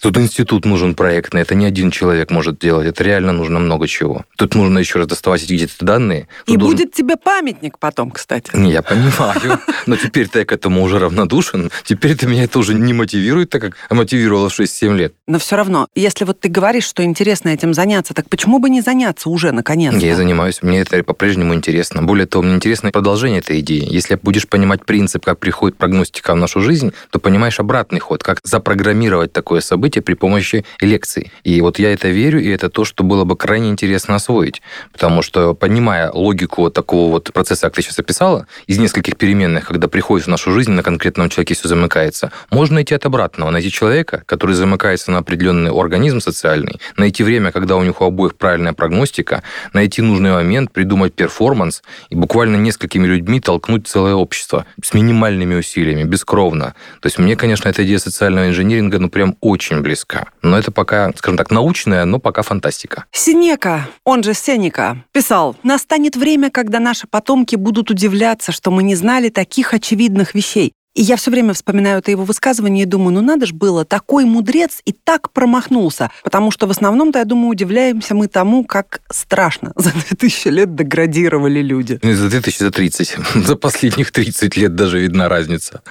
Тут 0.00 0.16
институт 0.18 0.64
нужен 0.64 0.94
проектный, 0.94 1.42
это 1.42 1.54
не 1.54 1.66
один 1.66 1.90
человек 1.90 2.30
может 2.30 2.58
делать, 2.58 2.86
это 2.86 3.02
реально 3.04 3.32
нужно 3.32 3.58
много 3.58 3.88
чего. 3.88 4.24
Тут 4.36 4.54
нужно 4.54 4.78
еще 4.78 4.98
раз 4.98 5.08
доставать 5.08 5.44
где-то 5.48 5.84
данные. 5.84 6.28
Тут 6.44 6.56
И 6.56 6.58
должен... 6.58 6.76
будет 6.76 6.92
тебе 6.94 7.16
памятник 7.16 7.78
потом, 7.78 8.10
кстати. 8.10 8.50
Не, 8.54 8.72
я 8.72 8.82
понимаю, 8.82 9.60
но 9.86 9.96
теперь-то 9.96 10.40
я 10.40 10.44
к 10.44 10.52
этому 10.52 10.82
уже 10.82 10.98
равнодушен. 10.98 11.70
Теперь-то 11.84 12.26
меня 12.26 12.44
это 12.44 12.58
уже 12.58 12.74
не 12.74 12.92
мотивирует, 12.92 13.50
так 13.50 13.62
как 13.62 13.76
мотивировало 13.90 14.48
в 14.48 14.58
6-7 14.58 14.96
лет. 14.96 15.14
Но 15.26 15.38
все 15.38 15.56
равно, 15.56 15.88
если 15.94 16.24
вот 16.24 16.40
ты 16.40 16.48
говоришь, 16.48 16.84
что 16.84 17.02
интересно 17.04 17.48
этим 17.50 17.74
заняться, 17.74 18.14
так 18.14 18.28
почему 18.28 18.58
бы 18.58 18.70
не 18.70 18.80
заняться 18.80 19.28
уже, 19.28 19.52
наконец 19.52 19.94
-то? 19.94 19.98
Я 20.04 20.16
занимаюсь, 20.16 20.62
мне 20.62 20.80
это 20.80 21.02
по-прежнему 21.02 21.54
интересно. 21.54 22.02
Более 22.02 22.26
того, 22.26 22.42
мне 22.42 22.54
интересно 22.54 22.90
продолжение 22.90 23.40
этой 23.40 23.60
идеи. 23.60 23.86
Если 23.88 24.18
будешь 24.20 24.46
понимать 24.48 24.84
принцип, 24.84 25.24
как 25.24 25.38
приходит 25.38 25.78
прогностика 25.78 26.34
в 26.34 26.36
нашу 26.36 26.60
жизнь, 26.60 26.92
то 27.10 27.18
понимаешь 27.18 27.60
обратный 27.60 28.00
ход, 28.00 28.22
как 28.22 28.40
запрограммировать 28.42 29.32
такое 29.36 29.60
событие 29.60 30.02
при 30.02 30.14
помощи 30.14 30.64
лекций. 30.80 31.30
И 31.44 31.60
вот 31.60 31.78
я 31.78 31.92
это 31.92 32.08
верю, 32.08 32.40
и 32.40 32.48
это 32.48 32.70
то, 32.70 32.84
что 32.86 33.04
было 33.04 33.24
бы 33.24 33.36
крайне 33.36 33.68
интересно 33.68 34.14
освоить. 34.14 34.62
Потому 34.92 35.20
что, 35.20 35.54
понимая 35.54 36.10
логику 36.10 36.70
такого 36.70 37.12
вот 37.12 37.32
процесса, 37.32 37.66
как 37.66 37.74
ты 37.74 37.82
сейчас 37.82 37.98
описала, 37.98 38.46
из 38.66 38.78
нескольких 38.78 39.16
переменных, 39.16 39.66
когда 39.66 39.88
приходит 39.88 40.26
в 40.26 40.30
нашу 40.30 40.52
жизнь, 40.52 40.72
на 40.72 40.82
конкретном 40.82 41.28
человеке 41.28 41.54
все 41.54 41.68
замыкается, 41.68 42.32
можно 42.50 42.76
найти 42.76 42.94
от 42.94 43.04
обратного, 43.04 43.50
найти 43.50 43.70
человека, 43.70 44.22
который 44.26 44.54
замыкается 44.54 45.10
на 45.10 45.18
определенный 45.18 45.70
организм 45.70 46.20
социальный, 46.20 46.80
найти 46.96 47.22
время, 47.22 47.52
когда 47.52 47.76
у 47.76 47.82
них 47.82 48.00
у 48.00 48.06
обоих 48.06 48.36
правильная 48.36 48.72
прогностика, 48.72 49.42
найти 49.74 50.00
нужный 50.00 50.32
момент, 50.32 50.72
придумать 50.72 51.12
перформанс 51.12 51.82
и 52.08 52.14
буквально 52.14 52.56
несколькими 52.56 53.06
людьми 53.06 53.40
толкнуть 53.40 53.86
целое 53.86 54.14
общество 54.14 54.64
с 54.82 54.94
минимальными 54.94 55.56
усилиями, 55.56 56.04
бескровно. 56.04 56.74
То 57.00 57.06
есть 57.06 57.18
мне, 57.18 57.36
конечно, 57.36 57.68
эта 57.68 57.84
идея 57.84 57.98
социального 57.98 58.48
инжиниринга, 58.48 58.98
ну, 58.98 59.10
прям 59.10 59.25
прям 59.26 59.36
очень 59.40 59.80
близка. 59.80 60.26
Но 60.42 60.58
это 60.58 60.70
пока, 60.70 61.12
скажем 61.16 61.36
так, 61.36 61.50
научная, 61.50 62.04
но 62.04 62.18
пока 62.18 62.42
фантастика. 62.42 63.04
Синека, 63.12 63.88
он 64.04 64.22
же 64.22 64.34
Сенека, 64.34 65.04
писал, 65.12 65.56
«Настанет 65.62 66.16
время, 66.16 66.50
когда 66.50 66.80
наши 66.80 67.06
потомки 67.06 67.56
будут 67.56 67.90
удивляться, 67.90 68.52
что 68.52 68.70
мы 68.70 68.82
не 68.82 68.94
знали 68.94 69.28
таких 69.28 69.74
очевидных 69.74 70.34
вещей. 70.34 70.72
И 70.94 71.02
я 71.02 71.16
все 71.16 71.30
время 71.30 71.52
вспоминаю 71.52 71.98
это 71.98 72.10
его 72.10 72.24
высказывание 72.24 72.84
и 72.84 72.86
думаю, 72.86 73.12
ну 73.12 73.20
надо 73.20 73.44
же 73.44 73.54
было, 73.54 73.84
такой 73.84 74.24
мудрец 74.24 74.80
и 74.86 74.92
так 74.92 75.30
промахнулся. 75.30 76.10
Потому 76.24 76.50
что 76.50 76.66
в 76.66 76.70
основном-то, 76.70 77.18
я 77.18 77.26
думаю, 77.26 77.50
удивляемся 77.50 78.14
мы 78.14 78.28
тому, 78.28 78.64
как 78.64 79.00
страшно 79.10 79.72
за 79.76 79.92
2000 79.92 80.48
лет 80.48 80.74
деградировали 80.74 81.60
люди. 81.60 82.00
Не 82.02 82.14
за 82.14 82.30
2000, 82.30 82.58
за 82.58 82.70
30. 82.70 83.16
За 83.46 83.56
последних 83.56 84.10
30 84.10 84.56
лет 84.56 84.74
даже 84.74 84.98
видна 84.98 85.28
разница. 85.28 85.82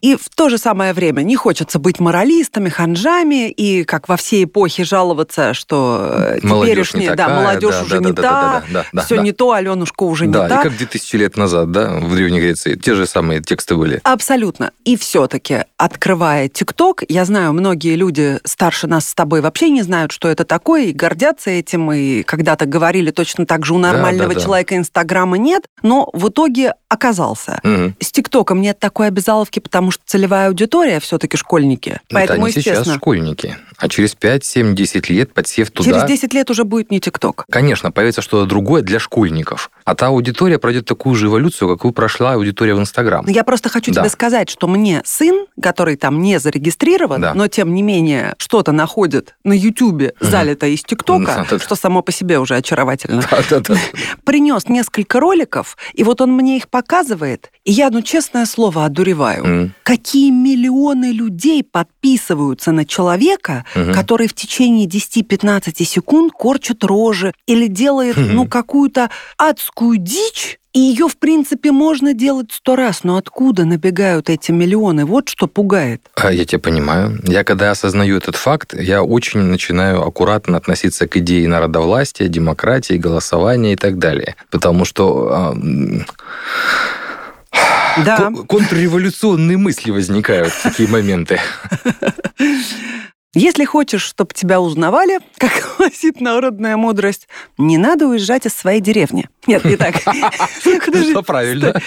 И 0.00 0.16
в 0.16 0.28
то 0.34 0.48
же 0.48 0.58
самое 0.58 0.92
время 0.92 1.22
не 1.22 1.36
хочется 1.36 1.78
быть 1.78 2.00
моралистами, 2.00 2.68
ханжами 2.68 3.50
и, 3.50 3.84
как 3.84 4.08
во 4.08 4.16
всей 4.16 4.44
эпохе, 4.44 4.84
жаловаться, 4.84 5.54
что 5.54 6.10
э, 6.12 6.40
теперешняя, 6.40 7.14
да, 7.14 7.28
молодежь 7.28 7.74
да, 7.74 7.82
уже 7.82 8.00
да, 8.00 8.06
не 8.06 8.12
да, 8.12 8.22
та, 8.22 8.30
да, 8.30 8.64
да, 8.72 8.86
да, 8.92 9.02
все 9.02 9.16
да. 9.16 9.22
не 9.22 9.32
то, 9.32 9.52
Аленушка 9.52 10.04
уже 10.04 10.26
да, 10.26 10.44
не 10.44 10.48
та. 10.48 10.56
Да, 10.56 10.60
и 10.60 10.62
как 10.64 10.76
2000 10.76 11.16
лет 11.16 11.36
назад, 11.36 11.70
да, 11.70 11.98
в 12.00 12.14
Древней 12.14 12.40
Греции, 12.40 12.76
те 12.76 12.94
же 12.94 13.06
самые 13.06 13.40
тексты 13.40 13.76
были. 13.76 14.00
Абсолютно. 14.04 14.72
И 14.84 14.96
все-таки, 14.96 15.64
открывая 15.76 16.48
ТикТок, 16.48 17.02
я 17.08 17.24
знаю, 17.24 17.52
многие 17.52 17.94
люди 17.96 18.38
старше 18.44 18.86
нас 18.86 19.08
с 19.08 19.14
тобой 19.14 19.40
вообще 19.40 19.70
не 19.70 19.82
знают, 19.82 20.12
что 20.12 20.28
это 20.28 20.44
такое, 20.44 20.84
и 20.84 20.92
гордятся 20.92 21.50
этим, 21.50 21.92
и 21.92 22.22
когда-то 22.22 22.66
говорили 22.66 23.10
точно 23.10 23.44
так 23.46 23.66
же, 23.66 23.74
у 23.74 23.78
нормального 23.78 24.30
да, 24.30 24.34
да, 24.34 24.40
человека 24.40 24.76
Инстаграма 24.76 25.36
нет, 25.36 25.64
но 25.82 26.08
в 26.12 26.28
итоге 26.28 26.74
оказался. 26.88 27.60
Угу. 27.62 27.94
С 28.00 28.12
ТикТоком 28.12 28.60
нет 28.60 28.78
такой 28.78 29.06
обязаловки, 29.06 29.60
потому 29.60 29.89
что 29.90 30.02
целевая 30.06 30.48
аудитория 30.48 31.00
все-таки 31.00 31.36
школьники. 31.36 32.00
Поэтому, 32.10 32.46
это 32.46 32.58
они 32.58 32.62
сейчас 32.62 32.92
школьники. 32.94 33.56
А 33.78 33.88
через 33.88 34.14
5, 34.14 34.44
7, 34.44 34.74
10 34.74 35.10
лет, 35.10 35.32
подсев 35.32 35.70
туда... 35.70 35.90
Через 35.90 36.04
10 36.04 36.34
лет 36.34 36.50
уже 36.50 36.64
будет 36.64 36.90
не 36.90 37.00
ТикТок. 37.00 37.46
Конечно, 37.50 37.90
появится 37.90 38.20
что-то 38.20 38.46
другое 38.46 38.82
для 38.82 38.98
школьников. 38.98 39.70
А 39.84 39.94
та 39.94 40.08
аудитория 40.08 40.58
пройдет 40.58 40.84
такую 40.84 41.14
же 41.14 41.26
эволюцию, 41.26 41.68
какую 41.68 41.92
прошла 41.92 42.34
аудитория 42.34 42.74
в 42.74 42.80
Инстаграм. 42.80 43.26
Я 43.26 43.42
просто 43.44 43.68
хочу 43.68 43.92
да. 43.92 44.02
тебе 44.02 44.10
сказать, 44.10 44.50
что 44.50 44.68
мне 44.68 45.02
сын, 45.04 45.46
который 45.60 45.96
там 45.96 46.20
не 46.20 46.38
зарегистрирован, 46.38 47.20
да. 47.20 47.34
но 47.34 47.48
тем 47.48 47.74
не 47.74 47.82
менее 47.82 48.34
что-то 48.38 48.72
находит 48.72 49.34
на 49.44 49.52
Ютубе, 49.52 50.14
угу. 50.20 50.30
залито 50.30 50.66
из 50.66 50.82
ТикТока, 50.82 51.46
да, 51.50 51.58
что 51.58 51.74
само 51.74 52.02
по 52.02 52.12
себе 52.12 52.38
уже 52.38 52.56
очаровательно, 52.56 53.22
принес 54.24 54.68
несколько 54.68 55.20
роликов, 55.20 55.76
и 55.94 56.04
вот 56.04 56.20
он 56.20 56.32
мне 56.32 56.58
их 56.58 56.68
показывает, 56.68 57.50
И 57.64 57.72
я, 57.72 57.90
ну, 57.90 58.00
честное 58.02 58.46
слово, 58.46 58.86
одуреваю. 58.86 59.44
М. 59.44 59.74
Какие 59.82 60.30
миллионы 60.30 61.12
людей 61.12 61.62
подписываются 61.62 62.72
на 62.72 62.86
человека, 62.86 63.64
Мгм. 63.74 63.92
который 63.92 64.28
в 64.28 64.32
течение 64.34 64.86
10-15 64.86 65.84
секунд 65.84 66.32
корчит 66.32 66.82
рожи 66.84 67.32
или 67.46 67.66
делает, 67.66 68.16
Мгм. 68.16 68.34
ну, 68.34 68.46
какую-то 68.46 69.10
адскую 69.36 69.98
дичь, 69.98 70.58
и 70.72 70.78
ее, 70.78 71.08
в 71.08 71.16
принципе, 71.18 71.72
можно 71.72 72.14
делать 72.14 72.52
сто 72.52 72.76
раз. 72.76 73.02
Но 73.04 73.16
откуда 73.16 73.64
набегают 73.64 74.30
эти 74.30 74.52
миллионы? 74.52 75.04
Вот 75.04 75.28
что 75.28 75.46
пугает. 75.48 76.00
А, 76.14 76.32
Я 76.32 76.44
тебя 76.44 76.60
понимаю. 76.60 77.18
Я 77.24 77.42
когда 77.44 77.72
осознаю 77.72 78.16
этот 78.16 78.36
факт, 78.36 78.72
я 78.72 79.02
очень 79.02 79.40
начинаю 79.40 80.02
аккуратно 80.06 80.56
относиться 80.56 81.06
к 81.08 81.16
идее 81.16 81.46
народовластия, 81.48 82.28
демократии, 82.28 82.94
голосования 82.94 83.72
и 83.72 83.76
так 83.76 83.98
далее. 83.98 84.36
Потому 84.50 84.84
что 84.84 85.52
м, 85.56 86.06
Да. 88.04 88.16
ко- 88.16 88.42
контрреволюционные 88.44 89.56
мысли 89.58 89.90
возникают 89.90 90.52
в 90.52 90.62
такие 90.62 90.88
моменты. 90.88 91.40
Если 93.32 93.64
хочешь, 93.64 94.02
чтобы 94.02 94.34
тебя 94.34 94.60
узнавали, 94.60 95.20
как 95.38 95.76
гласит 95.78 96.20
народная 96.20 96.76
мудрость, 96.76 97.28
не 97.58 97.78
надо 97.78 98.08
уезжать 98.08 98.46
из 98.46 98.54
своей 98.54 98.80
деревни. 98.80 99.28
Нет, 99.46 99.64
не 99.64 99.76
так. 99.76 99.94
Подожди, 100.84 101.12
Ну, 101.12 101.22
правильно. 101.22 101.80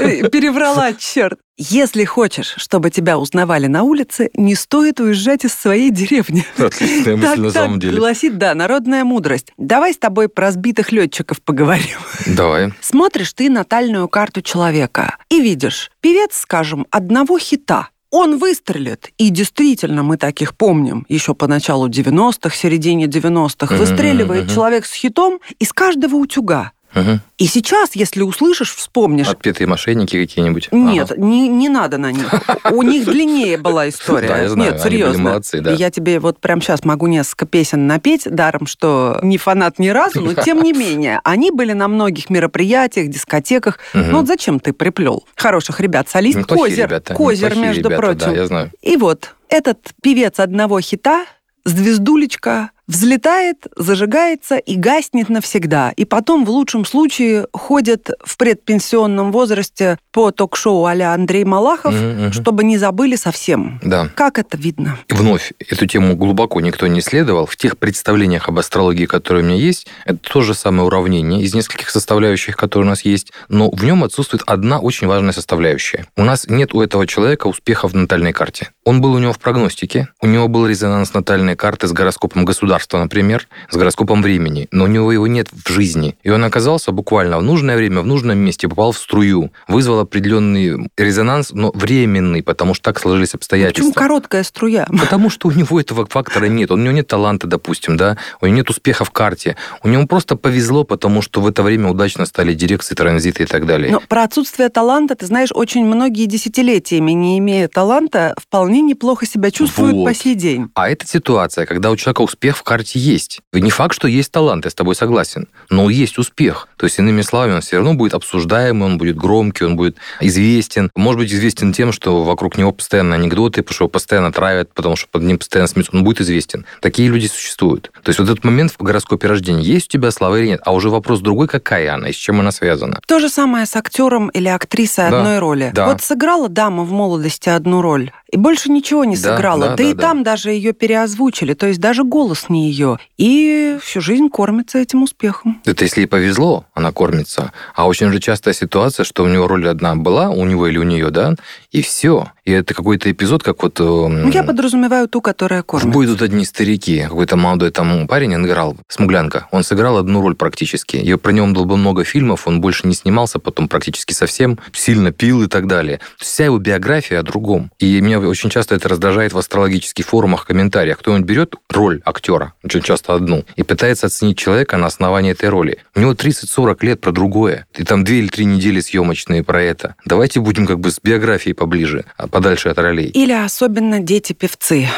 Э, 0.00 0.28
Переврала, 0.28 0.92
черт. 0.94 1.38
Если 1.56 2.04
хочешь, 2.04 2.54
чтобы 2.56 2.90
тебя 2.90 3.18
узнавали 3.18 3.66
на 3.66 3.82
улице, 3.84 4.30
не 4.34 4.54
стоит 4.54 4.98
уезжать 4.98 5.44
из 5.44 5.54
своей 5.54 5.90
деревни. 5.90 6.44
Отличная 6.58 7.16
мысль 7.16 7.28
Так, 7.28 7.38
на 7.38 7.50
самом 7.52 7.78
деле. 7.78 7.96
гласит, 7.98 8.38
да, 8.38 8.54
народная 8.54 9.04
мудрость. 9.04 9.52
Давай 9.58 9.92
с 9.94 9.98
тобой 9.98 10.28
про 10.28 10.50
сбитых 10.50 10.90
летчиков 10.90 11.40
поговорим. 11.42 11.98
Давай. 12.26 12.72
Смотришь 12.80 13.32
ты 13.34 13.48
натальную 13.48 14.08
карту 14.08 14.42
человека 14.42 15.18
и 15.28 15.40
видишь, 15.40 15.90
певец, 16.00 16.36
скажем, 16.36 16.86
одного 16.90 17.38
хита. 17.38 17.90
Он 18.10 18.38
выстрелит, 18.38 19.10
и 19.18 19.30
действительно 19.30 20.02
мы 20.02 20.16
таких 20.16 20.56
помним, 20.56 21.06
еще 21.08 21.34
по 21.34 21.46
началу 21.46 21.88
90-х, 21.88 22.54
середине 22.56 23.06
90-х, 23.06 23.74
Мгм, 23.74 23.78
выстреливает 23.78 24.50
человек 24.50 24.84
с 24.84 24.92
хитом 24.92 25.40
из 25.60 25.72
каждого 25.72 26.16
утюга. 26.16 26.72
Мгм. 26.94 27.20
И 27.38 27.46
сейчас, 27.46 27.90
если 27.94 28.22
услышишь, 28.22 28.74
вспомнишь, 28.74 29.28
Отпетые 29.28 29.66
мошенники 29.66 30.20
какие-нибудь. 30.20 30.68
нет, 30.72 31.12
Ага. 31.12 31.20
не, 31.20 31.48
не 31.48 31.68
надо 31.68 31.98
на 31.98 32.10
них. 32.12 32.28
У 32.70 32.82
них 32.82 33.04
длиннее 33.04 33.56
была 33.58 33.88
история. 33.88 34.28
Да, 34.28 34.38
я 34.38 34.48
знаю, 34.48 34.72
Нет, 34.72 34.80
они 34.80 34.90
были 34.90 35.02
серьезно. 35.02 35.22
молодцы, 35.22 35.60
да. 35.60 35.72
Я 35.72 35.90
тебе 35.90 36.18
вот 36.18 36.40
прямо 36.40 36.60
сейчас 36.60 36.84
могу 36.84 37.06
несколько 37.06 37.46
песен 37.46 37.86
напеть, 37.86 38.22
даром, 38.30 38.66
что 38.66 39.18
не 39.22 39.38
фанат 39.38 39.78
ни 39.78 39.88
разу, 39.88 40.20
но 40.20 40.34
тем 40.34 40.62
не 40.62 40.72
менее, 40.72 41.20
они 41.24 41.50
были 41.50 41.72
на 41.72 41.86
многих 41.88 42.28
мероприятиях, 42.30 43.08
дискотеках. 43.08 43.78
Ну 43.94 44.18
вот 44.18 44.26
зачем 44.26 44.58
ты 44.60 44.72
приплел? 44.72 45.24
Хороших 45.36 45.80
ребят, 45.80 46.08
солист 46.08 46.38
Неплохие 46.38 46.68
Козер. 46.70 46.86
ребята, 46.88 47.14
Козер, 47.14 47.56
между 47.56 47.88
ребята, 47.88 47.96
прочим. 48.02 48.18
Да, 48.18 48.32
я 48.32 48.46
знаю. 48.46 48.70
И 48.82 48.96
вот 48.96 49.34
этот 49.48 49.78
певец 50.02 50.38
одного 50.40 50.80
хита, 50.80 51.24
звездулечка, 51.64 52.70
взлетает, 52.90 53.68
зажигается 53.76 54.56
и 54.56 54.74
гаснет 54.74 55.28
навсегда. 55.28 55.92
И 55.96 56.04
потом, 56.04 56.44
в 56.44 56.50
лучшем 56.50 56.84
случае, 56.84 57.46
ходит 57.52 58.10
в 58.24 58.36
предпенсионном 58.36 59.30
возрасте 59.30 59.98
по 60.12 60.32
ток-шоу 60.32 60.86
а 60.86 61.14
Андрей 61.14 61.44
Малахов, 61.44 61.94
мгм. 61.94 62.32
чтобы 62.32 62.64
не 62.64 62.76
забыли 62.76 63.14
совсем. 63.14 63.78
Да. 63.82 64.08
Как 64.16 64.38
это 64.38 64.56
видно? 64.56 64.98
Вновь, 65.08 65.52
эту 65.60 65.86
тему 65.86 66.16
глубоко 66.16 66.60
никто 66.60 66.88
не 66.88 66.98
исследовал. 66.98 67.46
В 67.46 67.56
тех 67.56 67.78
представлениях 67.78 68.48
об 68.48 68.58
астрологии, 68.58 69.06
которые 69.06 69.44
у 69.44 69.46
меня 69.46 69.56
есть, 69.56 69.86
это 70.04 70.18
то 70.18 70.40
же 70.40 70.54
самое 70.54 70.84
уравнение 70.84 71.42
из 71.42 71.54
нескольких 71.54 71.90
составляющих, 71.90 72.56
которые 72.56 72.86
у 72.86 72.90
нас 72.90 73.04
есть, 73.04 73.32
но 73.48 73.70
в 73.70 73.84
нем 73.84 74.02
отсутствует 74.02 74.42
одна 74.46 74.80
очень 74.80 75.06
важная 75.06 75.32
составляющая. 75.32 76.06
У 76.16 76.24
нас 76.24 76.48
нет 76.48 76.74
у 76.74 76.82
этого 76.82 77.06
человека 77.06 77.46
успеха 77.46 77.86
в 77.86 77.94
натальной 77.94 78.32
карте. 78.32 78.70
Он 78.84 79.00
был 79.00 79.12
у 79.12 79.18
него 79.18 79.32
в 79.32 79.38
прогностике, 79.38 80.08
у 80.20 80.26
него 80.26 80.48
был 80.48 80.66
резонанс 80.66 81.14
натальной 81.14 81.54
карты 81.54 81.86
с 81.86 81.92
гороскопом 81.92 82.44
государства, 82.44 82.79
например, 82.98 83.48
с 83.70 83.76
гороскопом 83.76 84.22
времени, 84.22 84.68
но 84.70 84.84
у 84.84 84.86
него 84.86 85.12
его 85.12 85.26
нет 85.26 85.48
в 85.52 85.70
жизни. 85.70 86.16
И 86.22 86.30
он 86.30 86.44
оказался 86.44 86.92
буквально 86.92 87.38
в 87.38 87.42
нужное 87.42 87.76
время, 87.76 88.00
в 88.00 88.06
нужном 88.06 88.38
месте, 88.38 88.68
попал 88.68 88.92
в 88.92 88.98
струю, 88.98 89.52
вызвал 89.68 90.00
определенный 90.00 90.90
резонанс, 90.96 91.52
но 91.52 91.70
временный, 91.74 92.42
потому 92.42 92.74
что 92.74 92.84
так 92.84 93.00
сложились 93.00 93.34
обстоятельства. 93.34 93.90
Почему 93.90 93.92
короткая 93.92 94.42
струя? 94.42 94.86
Потому 94.98 95.30
что 95.30 95.48
у 95.48 95.50
него 95.50 95.80
этого 95.80 96.06
фактора 96.06 96.46
нет. 96.46 96.70
У 96.70 96.76
него 96.76 96.92
нет 96.92 97.06
таланта, 97.06 97.46
допустим, 97.46 97.96
да, 97.96 98.16
у 98.40 98.46
него 98.46 98.56
нет 98.56 98.70
успеха 98.70 99.04
в 99.04 99.10
карте. 99.10 99.56
У 99.82 99.88
него 99.88 100.06
просто 100.06 100.36
повезло, 100.36 100.84
потому 100.84 101.22
что 101.22 101.40
в 101.40 101.46
это 101.46 101.62
время 101.62 101.90
удачно 101.90 102.26
стали 102.26 102.54
дирекции, 102.54 102.94
транзиты 102.94 103.44
и 103.44 103.46
так 103.46 103.66
далее. 103.66 103.92
Но 103.92 104.00
про 104.00 104.24
отсутствие 104.24 104.68
таланта, 104.68 105.14
ты 105.14 105.26
знаешь, 105.26 105.50
очень 105.52 105.84
многие 105.84 106.26
десятилетиями, 106.26 107.12
не 107.12 107.38
имея 107.38 107.68
таланта, 107.68 108.34
вполне 108.40 108.80
неплохо 108.82 109.26
себя 109.26 109.50
чувствуют 109.50 109.94
Вот. 109.94 110.04
по 110.04 110.14
сей 110.14 110.34
день. 110.34 110.68
А 110.74 110.88
это 110.88 111.06
ситуация, 111.06 111.66
когда 111.66 111.90
у 111.90 111.96
человека 111.96 112.22
успех 112.22 112.56
в 112.56 112.62
карте 112.70 113.00
есть. 113.00 113.40
Не 113.52 113.70
факт, 113.70 113.96
что 113.96 114.06
есть 114.06 114.30
талант, 114.30 114.64
я 114.64 114.70
с 114.70 114.74
тобой 114.74 114.94
согласен, 114.94 115.48
но 115.70 115.90
есть 115.90 116.18
успех. 116.18 116.68
То 116.76 116.86
есть, 116.86 117.00
иными 117.00 117.22
словами, 117.22 117.54
он 117.54 117.62
все 117.62 117.76
равно 117.76 117.94
будет 117.94 118.14
обсуждаемый, 118.14 118.86
он 118.86 118.96
будет 118.96 119.16
громкий, 119.16 119.64
он 119.64 119.74
будет 119.74 119.96
известен. 120.20 120.88
Может 120.94 121.18
быть, 121.18 121.32
известен 121.32 121.72
тем, 121.72 121.90
что 121.90 122.22
вокруг 122.22 122.56
него 122.58 122.70
постоянно 122.70 123.16
анекдоты, 123.16 123.62
потому 123.62 123.74
что 123.74 123.84
его 123.84 123.88
постоянно 123.90 124.32
травят, 124.32 124.72
потому 124.72 124.94
что 124.94 125.08
под 125.10 125.22
ним 125.22 125.38
постоянно 125.38 125.66
смеются. 125.66 125.96
Он 125.96 126.04
будет 126.04 126.20
известен. 126.20 126.64
Такие 126.80 127.08
люди 127.08 127.26
существуют. 127.26 127.90
То 128.04 128.10
есть, 128.10 128.20
вот 128.20 128.28
этот 128.28 128.44
момент 128.44 128.72
в 128.78 128.82
гороскопе 128.82 129.26
рождения, 129.26 129.62
есть 129.62 129.88
у 129.88 129.90
тебя 129.90 130.12
слава 130.12 130.36
или 130.38 130.46
нет, 130.46 130.60
а 130.64 130.72
уже 130.72 130.90
вопрос 130.90 131.20
другой, 131.20 131.48
какая 131.48 131.92
она 131.92 132.08
и 132.08 132.12
с 132.12 132.16
чем 132.16 132.38
она 132.38 132.52
связана. 132.52 133.00
То 133.06 133.18
же 133.18 133.28
самое 133.28 133.66
с 133.66 133.74
актером 133.74 134.28
или 134.28 134.46
актрисой 134.48 135.10
Да, 135.10 135.18
одной 135.18 135.38
роли. 135.40 135.72
да. 135.74 135.86
Вот 135.86 136.02
сыграла 136.02 136.48
дама 136.48 136.84
в 136.84 136.92
молодости 136.92 137.48
одну 137.48 137.82
роль, 137.82 138.12
и 138.32 138.36
больше 138.36 138.70
ничего 138.70 139.04
не 139.04 139.16
Да, 139.16 139.36
сыграла. 139.36 139.68
да, 139.68 139.76
Да, 139.76 139.82
и 139.82 139.92
да, 139.94 140.00
там 140.00 140.22
даже 140.22 140.50
ее 140.50 140.72
переозвучили, 140.72 141.54
то 141.54 141.66
есть 141.66 141.80
даже 141.80 142.04
голос 142.04 142.48
не 142.48 142.68
ее. 142.70 142.98
И 143.18 143.78
всю 143.82 144.00
жизнь 144.00 144.28
кормится 144.28 144.78
этим 144.78 145.02
успехом. 145.02 145.60
Это 145.64 145.84
если 145.84 146.02
ей 146.02 146.06
повезло, 146.06 146.64
она 146.74 146.92
кормится. 146.92 147.52
А 147.74 147.86
очень 147.86 148.10
же 148.12 148.20
частая 148.20 148.54
ситуация, 148.54 149.04
что 149.04 149.24
у 149.24 149.28
него 149.28 149.46
роль 149.48 149.68
одна 149.68 149.96
была, 149.96 150.30
у 150.30 150.44
него 150.44 150.66
или 150.68 150.78
у 150.78 150.82
нее, 150.84 151.10
да, 151.10 151.34
и 151.70 151.82
все. 151.82 152.32
И 152.44 152.52
это 152.52 152.74
какой-то 152.74 153.10
эпизод, 153.10 153.42
как 153.42 153.62
вот... 153.62 153.78
Ну, 153.78 154.30
я 154.30 154.42
подразумеваю 154.42 155.08
ту, 155.08 155.20
которая 155.20 155.62
кормит. 155.62 155.92
бой 155.92 156.06
идут 156.06 156.22
одни 156.22 156.44
старики. 156.44 157.02
Какой-то 157.02 157.36
молодой 157.36 157.70
там 157.70 158.06
парень, 158.08 158.34
играл, 158.34 158.76
смуглянка. 158.88 159.46
Он 159.50 159.62
сыграл 159.62 159.98
одну 159.98 160.20
роль 160.20 160.34
практически. 160.34 160.96
И 160.96 161.14
про 161.14 161.32
него 161.32 161.46
было 161.48 161.64
бы 161.64 161.76
много 161.76 162.04
фильмов, 162.04 162.46
он 162.46 162.60
больше 162.60 162.86
не 162.86 162.94
снимался 162.94 163.38
потом 163.38 163.68
практически 163.68 164.12
совсем, 164.12 164.58
сильно 164.72 165.12
пил 165.12 165.42
и 165.42 165.46
так 165.46 165.66
далее. 165.66 166.00
Вся 166.16 166.46
его 166.46 166.58
биография 166.58 167.20
о 167.20 167.22
другом. 167.22 167.70
И 167.78 168.00
меня 168.00 168.18
очень 168.20 168.50
часто 168.50 168.74
это 168.74 168.88
раздражает 168.88 169.32
в 169.32 169.38
астрологических 169.38 170.04
форумах, 170.04 170.46
комментариях. 170.46 170.98
Кто-нибудь 170.98 171.26
берет 171.26 171.54
роль 171.68 172.00
актера, 172.04 172.54
очень 172.64 172.82
часто 172.82 173.14
одну, 173.14 173.44
и 173.56 173.62
пытается 173.62 174.06
оценить 174.06 174.38
человека 174.38 174.76
на 174.76 174.86
основании 174.86 175.32
этой 175.32 175.48
роли. 175.48 175.78
У 175.94 176.00
него 176.00 176.12
30-40 176.12 176.84
лет 176.84 177.00
про 177.00 177.12
другое. 177.12 177.66
И 177.76 177.84
там 177.84 178.02
две 178.04 178.18
или 178.18 178.28
три 178.28 178.44
недели 178.44 178.80
съемочные 178.80 179.44
про 179.44 179.62
это. 179.62 179.94
Давайте 180.04 180.40
будем 180.40 180.66
как 180.66 180.80
бы 180.80 180.90
с 180.90 180.98
биографией 181.00 181.54
поближе, 181.64 182.06
а 182.16 182.26
подальше 182.26 182.70
от 182.70 182.78
ролей. 182.78 183.08
Или 183.08 183.32
особенно 183.32 184.00
дети-певцы. 184.00 184.88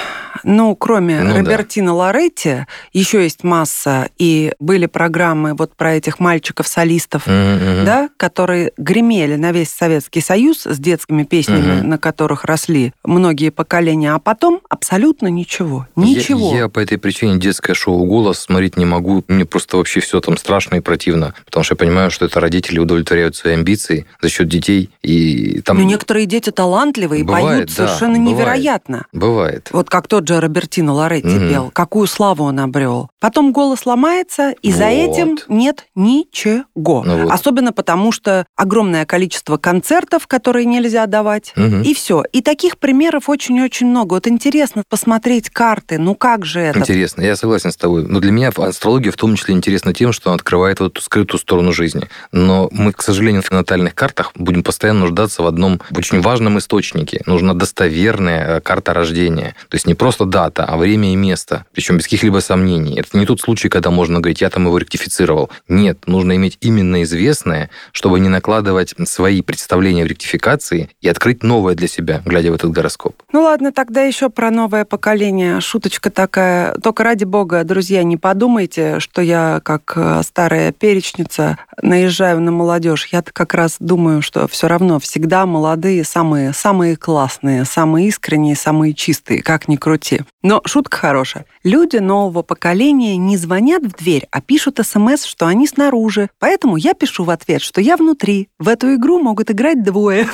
Ну, 0.44 0.74
кроме 0.76 1.20
Ну 1.20 1.32
да. 1.34 1.38
Робертино 1.40 1.92
Лоретти, 1.94 2.66
еще 2.92 3.22
есть 3.22 3.42
масса, 3.44 4.08
и 4.16 4.52
были 4.60 4.86
программы 4.86 5.54
вот 5.54 5.74
про 5.76 5.94
этих 5.94 6.20
мальчиков-солистов, 6.20 7.26
мгм. 7.26 7.84
да, 7.84 8.08
которые 8.16 8.72
гремели 8.76 9.34
на 9.36 9.50
весь 9.52 9.70
Советский 9.70 10.20
Союз 10.20 10.62
с 10.64 10.78
детскими 10.78 11.24
песнями, 11.24 11.80
Мгм. 11.80 11.88
на 11.90 11.98
которых 11.98 12.44
росли 12.44 12.92
многие 13.04 13.50
поколения, 13.50 14.12
а 14.14 14.18
потом 14.20 14.60
абсолютно 14.68 15.26
ничего. 15.28 15.86
Ничего. 15.96 16.52
Я, 16.52 16.58
я 16.60 16.68
по 16.68 16.78
этой 16.78 16.96
причине 16.98 17.38
детское 17.38 17.74
шоу 17.74 18.04
«Голос» 18.04 18.38
смотреть 18.38 18.76
не 18.76 18.84
могу. 18.84 19.24
Мне 19.28 19.44
просто 19.44 19.76
вообще 19.76 19.98
все 20.00 20.20
там 20.20 20.36
страшно 20.36 20.76
и 20.76 20.80
противно. 20.80 21.34
Потому 21.44 21.64
что 21.64 21.72
я 21.74 21.76
понимаю, 21.76 22.10
что 22.10 22.24
это 22.26 22.38
родители 22.40 22.78
удовлетворяют 22.78 23.34
свои 23.36 23.54
амбиции 23.54 24.06
за 24.22 24.28
счет 24.28 24.48
детей. 24.48 24.90
И 25.02 25.60
там 25.62 25.78
Но 25.78 25.82
некоторые 25.84 26.26
дети 26.26 26.50
талантливые 26.52 27.24
Бывает, 27.24 27.46
поют 27.46 27.68
да, 27.68 27.74
совершенно 27.74 28.18
бывает. 28.18 28.36
невероятно. 28.38 29.06
бывает. 29.12 29.68
Вот 29.72 29.90
как 29.90 30.06
тот 30.08 30.26
же 30.28 30.40
Робертино 30.40 30.92
Лоретти 30.92 31.28
Мгм. 31.28 31.48
пел. 31.48 31.70
Какую 31.72 32.06
славу 32.06 32.44
он 32.44 32.60
обрел. 32.60 33.08
Потом 33.20 33.52
голос 33.52 33.86
ломается, 33.86 34.50
и 34.62 34.72
за 34.72 34.84
Вот. 34.84 34.90
этим 34.92 35.38
нет 35.48 35.86
ничего. 35.94 36.64
Ну 37.04 37.24
вот. 37.24 37.32
Особенно 37.32 37.72
потому, 37.72 38.12
что 38.12 38.46
огромное 38.56 39.06
количество 39.06 39.56
концертов, 39.56 40.26
которые 40.26 40.66
нельзя 40.66 41.06
давать. 41.06 41.52
Мгм. 41.56 41.82
И 41.82 41.94
все. 41.94 42.22
И 42.32 42.42
таких 42.42 42.78
примеров 42.78 43.28
очень-очень 43.28 43.86
много. 43.86 44.14
Вот 44.14 44.26
интересно 44.26 44.82
посмотреть 44.88 45.50
карты. 45.50 45.98
Ну 45.98 46.14
как 46.14 46.44
же 46.44 46.60
это? 46.60 46.78
Интересно, 46.78 47.22
я 47.22 47.36
согласен 47.36 47.70
с 47.70 47.76
тобой. 47.76 48.04
Но 48.06 48.20
для 48.20 48.32
меня 48.32 48.50
астрология 48.54 49.12
в 49.12 49.16
том 49.16 49.36
числе 49.36 49.54
интересна 49.54 49.94
тем, 49.94 50.12
что 50.12 50.30
она 50.30 50.36
открывает 50.36 50.80
вот 50.80 50.92
эту 50.92 51.00
скрытую 51.02 51.38
сторону 51.40 51.72
жизни. 51.72 52.08
Но 52.32 52.68
мы, 52.72 52.92
к 52.92 53.02
сожалению, 53.02 53.42
в 53.42 53.50
натальных 53.50 53.94
картах 53.94 54.32
будем 54.34 54.62
постоянно 54.62 55.00
нуждаться 55.00 55.42
в 55.42 55.46
одном 55.46 55.80
очень 55.96 56.20
важном 56.20 56.41
надежном 56.42 56.58
источнике. 56.58 57.22
Нужна 57.26 57.54
достоверная 57.54 58.58
э, 58.58 58.60
карта 58.60 58.94
рождения. 58.94 59.54
То 59.68 59.76
есть 59.76 59.86
не 59.86 59.94
просто 59.94 60.24
дата, 60.24 60.64
а 60.64 60.76
время 60.76 61.12
и 61.12 61.16
место. 61.16 61.64
Причем 61.72 61.96
без 61.96 62.04
каких-либо 62.04 62.40
сомнений. 62.40 62.98
Это 62.98 63.16
не 63.18 63.26
тот 63.26 63.40
случай, 63.40 63.68
когда 63.68 63.90
можно 63.90 64.20
говорить, 64.20 64.40
я 64.40 64.50
там 64.50 64.66
его 64.66 64.78
ректифицировал. 64.78 65.50
Нет, 65.68 66.06
нужно 66.06 66.36
иметь 66.36 66.58
именно 66.60 67.02
известное, 67.02 67.70
чтобы 67.92 68.20
не 68.20 68.28
накладывать 68.28 68.94
свои 69.04 69.42
представления 69.42 70.04
в 70.04 70.08
ректификации 70.08 70.90
и 71.00 71.08
открыть 71.08 71.42
новое 71.42 71.74
для 71.74 71.88
себя, 71.88 72.22
глядя 72.24 72.50
в 72.52 72.54
этот 72.54 72.70
гороскоп. 72.70 73.14
Ну 73.32 73.42
ладно, 73.42 73.72
тогда 73.72 74.02
еще 74.02 74.28
про 74.28 74.50
новое 74.50 74.84
поколение. 74.84 75.60
Шуточка 75.60 76.10
такая. 76.10 76.74
Только 76.82 77.04
ради 77.04 77.24
бога, 77.24 77.64
друзья, 77.64 78.02
не 78.02 78.16
подумайте, 78.16 79.00
что 79.00 79.22
я, 79.22 79.60
как 79.62 79.92
э, 79.96 80.22
старая 80.24 80.72
перечница, 80.72 81.58
наезжаю 81.80 82.40
на 82.40 82.52
молодежь. 82.52 83.08
Я-то 83.12 83.32
как 83.32 83.54
раз 83.54 83.76
думаю, 83.78 84.22
что 84.22 84.48
все 84.48 84.66
равно 84.68 84.98
всегда 84.98 85.46
молодые 85.46 86.04
самые, 86.04 86.31
самые 86.52 86.96
классные, 86.96 87.64
самые 87.64 88.08
искренние, 88.08 88.56
самые 88.56 88.94
чистые, 88.94 89.42
как 89.42 89.68
ни 89.68 89.76
крути. 89.76 90.22
Но 90.42 90.60
шутка 90.64 90.96
хорошая. 90.96 91.46
Люди 91.62 91.96
нового 91.96 92.42
поколения 92.42 93.16
не 93.16 93.36
звонят 93.36 93.82
в 93.82 93.96
дверь, 93.96 94.26
а 94.30 94.40
пишут 94.40 94.80
смс, 94.82 95.24
что 95.24 95.46
они 95.46 95.66
снаружи. 95.66 96.30
Поэтому 96.38 96.76
я 96.76 96.94
пишу 96.94 97.24
в 97.24 97.30
ответ, 97.30 97.62
что 97.62 97.80
я 97.80 97.96
внутри. 97.96 98.48
В 98.58 98.68
эту 98.68 98.94
игру 98.94 99.20
могут 99.20 99.50
играть 99.50 99.82
двое. 99.82 100.28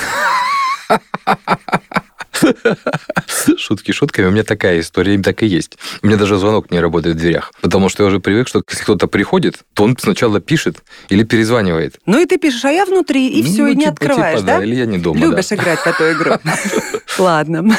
Шутки 3.57 3.93
шутками. 3.93 4.27
У 4.27 4.31
меня 4.31 4.45
такая 4.45 4.81
история, 4.81 5.15
им 5.15 5.23
так 5.23 5.43
и 5.43 5.47
есть. 5.47 5.79
У 6.03 6.07
меня 6.07 6.17
даже 6.17 6.39
звонок 6.39 6.71
не 6.71 6.81
работает 6.81 7.17
в 7.17 7.19
дверях. 7.19 7.53
Потому 7.61 7.89
что 7.89 8.03
я 8.03 8.09
уже 8.09 8.21
привык, 8.21 8.49
что 8.49 8.63
если 8.69 8.83
кто-то 8.83 9.07
приходит, 9.07 9.61
то 9.75 9.85
он 9.85 9.97
сначала 9.99 10.41
пишет 10.41 10.83
или 11.09 11.25
перезванивает. 11.25 11.99
Ну 12.07 12.21
и 12.21 12.27
ты 12.27 12.39
пишешь, 12.39 12.65
а 12.65 12.71
я 12.71 12.85
внутри, 12.85 13.29
и 13.29 13.43
все, 13.43 13.63
ну, 13.63 13.69
и 13.69 13.75
не 13.75 13.85
типа, 13.85 13.93
открываешь, 13.93 14.41
типа, 14.41 14.47
да? 14.47 14.65
Или 14.65 14.77
я 14.77 14.87
не 14.87 14.99
дома, 14.99 15.21
Любишь 15.21 15.49
да. 15.49 15.57
играть 15.57 15.81
в 15.81 15.87
эту 15.87 16.13
игру. 16.13 16.33
Ладно. 17.19 17.77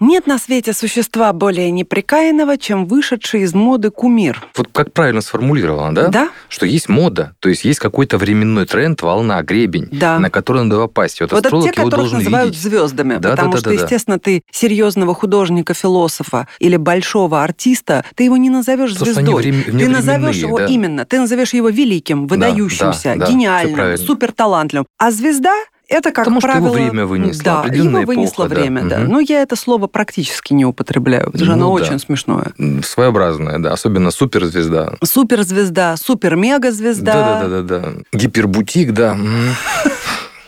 Нет 0.00 0.26
на 0.26 0.38
свете 0.38 0.72
существа 0.72 1.30
более 1.34 1.70
неприкаянного, 1.70 2.56
чем 2.56 2.86
вышедший 2.86 3.42
из 3.42 3.52
моды 3.52 3.90
кумир. 3.90 4.42
Вот 4.56 4.68
как 4.72 4.94
правильно 4.94 5.20
сформулировано, 5.20 5.94
да? 5.94 6.08
Да? 6.08 6.28
Что 6.48 6.64
есть 6.64 6.88
мода, 6.88 7.34
то 7.38 7.50
есть 7.50 7.64
есть 7.64 7.78
какой-то 7.80 8.16
временной 8.16 8.64
тренд, 8.64 9.02
волна, 9.02 9.42
гребень, 9.42 9.88
Да. 9.92 10.18
на 10.18 10.30
который 10.30 10.64
надо 10.64 10.76
попасть. 10.80 11.20
Вот, 11.20 11.32
Вот 11.32 11.44
это 11.44 11.50
те, 11.60 11.68
его 11.78 11.90
которых 11.90 12.12
называют 12.12 12.50
видеть. 12.54 12.62
звездами, 12.62 13.16
Да, 13.18 13.30
потому 13.32 13.52
да, 13.52 13.56
да, 13.56 13.60
что, 13.60 13.70
да, 13.70 13.76
да. 13.76 13.82
естественно, 13.82 14.18
ты 14.18 14.42
серьезного 14.50 15.14
художника, 15.14 15.74
философа 15.74 16.48
или 16.60 16.76
большого 16.76 17.42
артиста, 17.42 18.04
ты 18.14 18.24
его 18.24 18.38
не 18.38 18.48
назовешь 18.48 18.94
Потому 18.94 19.10
что 19.10 19.20
они 19.20 19.26
звездой. 19.32 19.52
врем- 19.52 19.78
ты 19.80 19.88
назовешь 19.88 20.36
его 20.36 20.58
да. 20.58 20.66
именно, 20.66 21.04
ты 21.04 21.20
назовешь 21.20 21.52
его 21.52 21.68
великим, 21.68 22.26
выдающимся, 22.26 23.14
да, 23.16 23.26
да, 23.26 23.30
гениальным, 23.30 23.98
суперталантливым. 23.98 24.86
А 24.98 25.10
звезда 25.10 25.52
это, 25.90 26.12
как 26.12 26.24
Потому 26.24 26.40
что 26.40 26.48
его 26.50 26.68
правило... 26.70 26.74
время 26.90 27.06
вынесло, 27.06 27.42
Да, 27.44 27.64
его 27.74 28.00
вынесло 28.06 28.44
эпоха, 28.46 28.54
да. 28.54 28.60
время, 28.60 28.84
да. 28.84 28.98
Мгм. 29.00 29.10
Но 29.12 29.20
я 29.20 29.42
это 29.42 29.56
слово 29.56 29.86
практически 29.86 30.52
не 30.54 30.64
употребляю, 30.64 31.26
потому 31.26 31.44
что 31.44 31.56
Ну 31.56 31.66
оно 31.66 31.76
да. 31.78 31.84
очень 31.84 31.98
смешное. 31.98 32.52
М, 32.58 32.82
Своеобразная, 32.82 33.58
да, 33.58 33.72
особенно 33.72 34.10
суперзвезда. 34.10 34.94
Суперзвезда, 35.02 35.96
супер-мега-звезда. 35.96 37.12
Да-да-да-да. 37.12 37.92
Гипербутик, 38.12 38.92
да. 38.92 39.16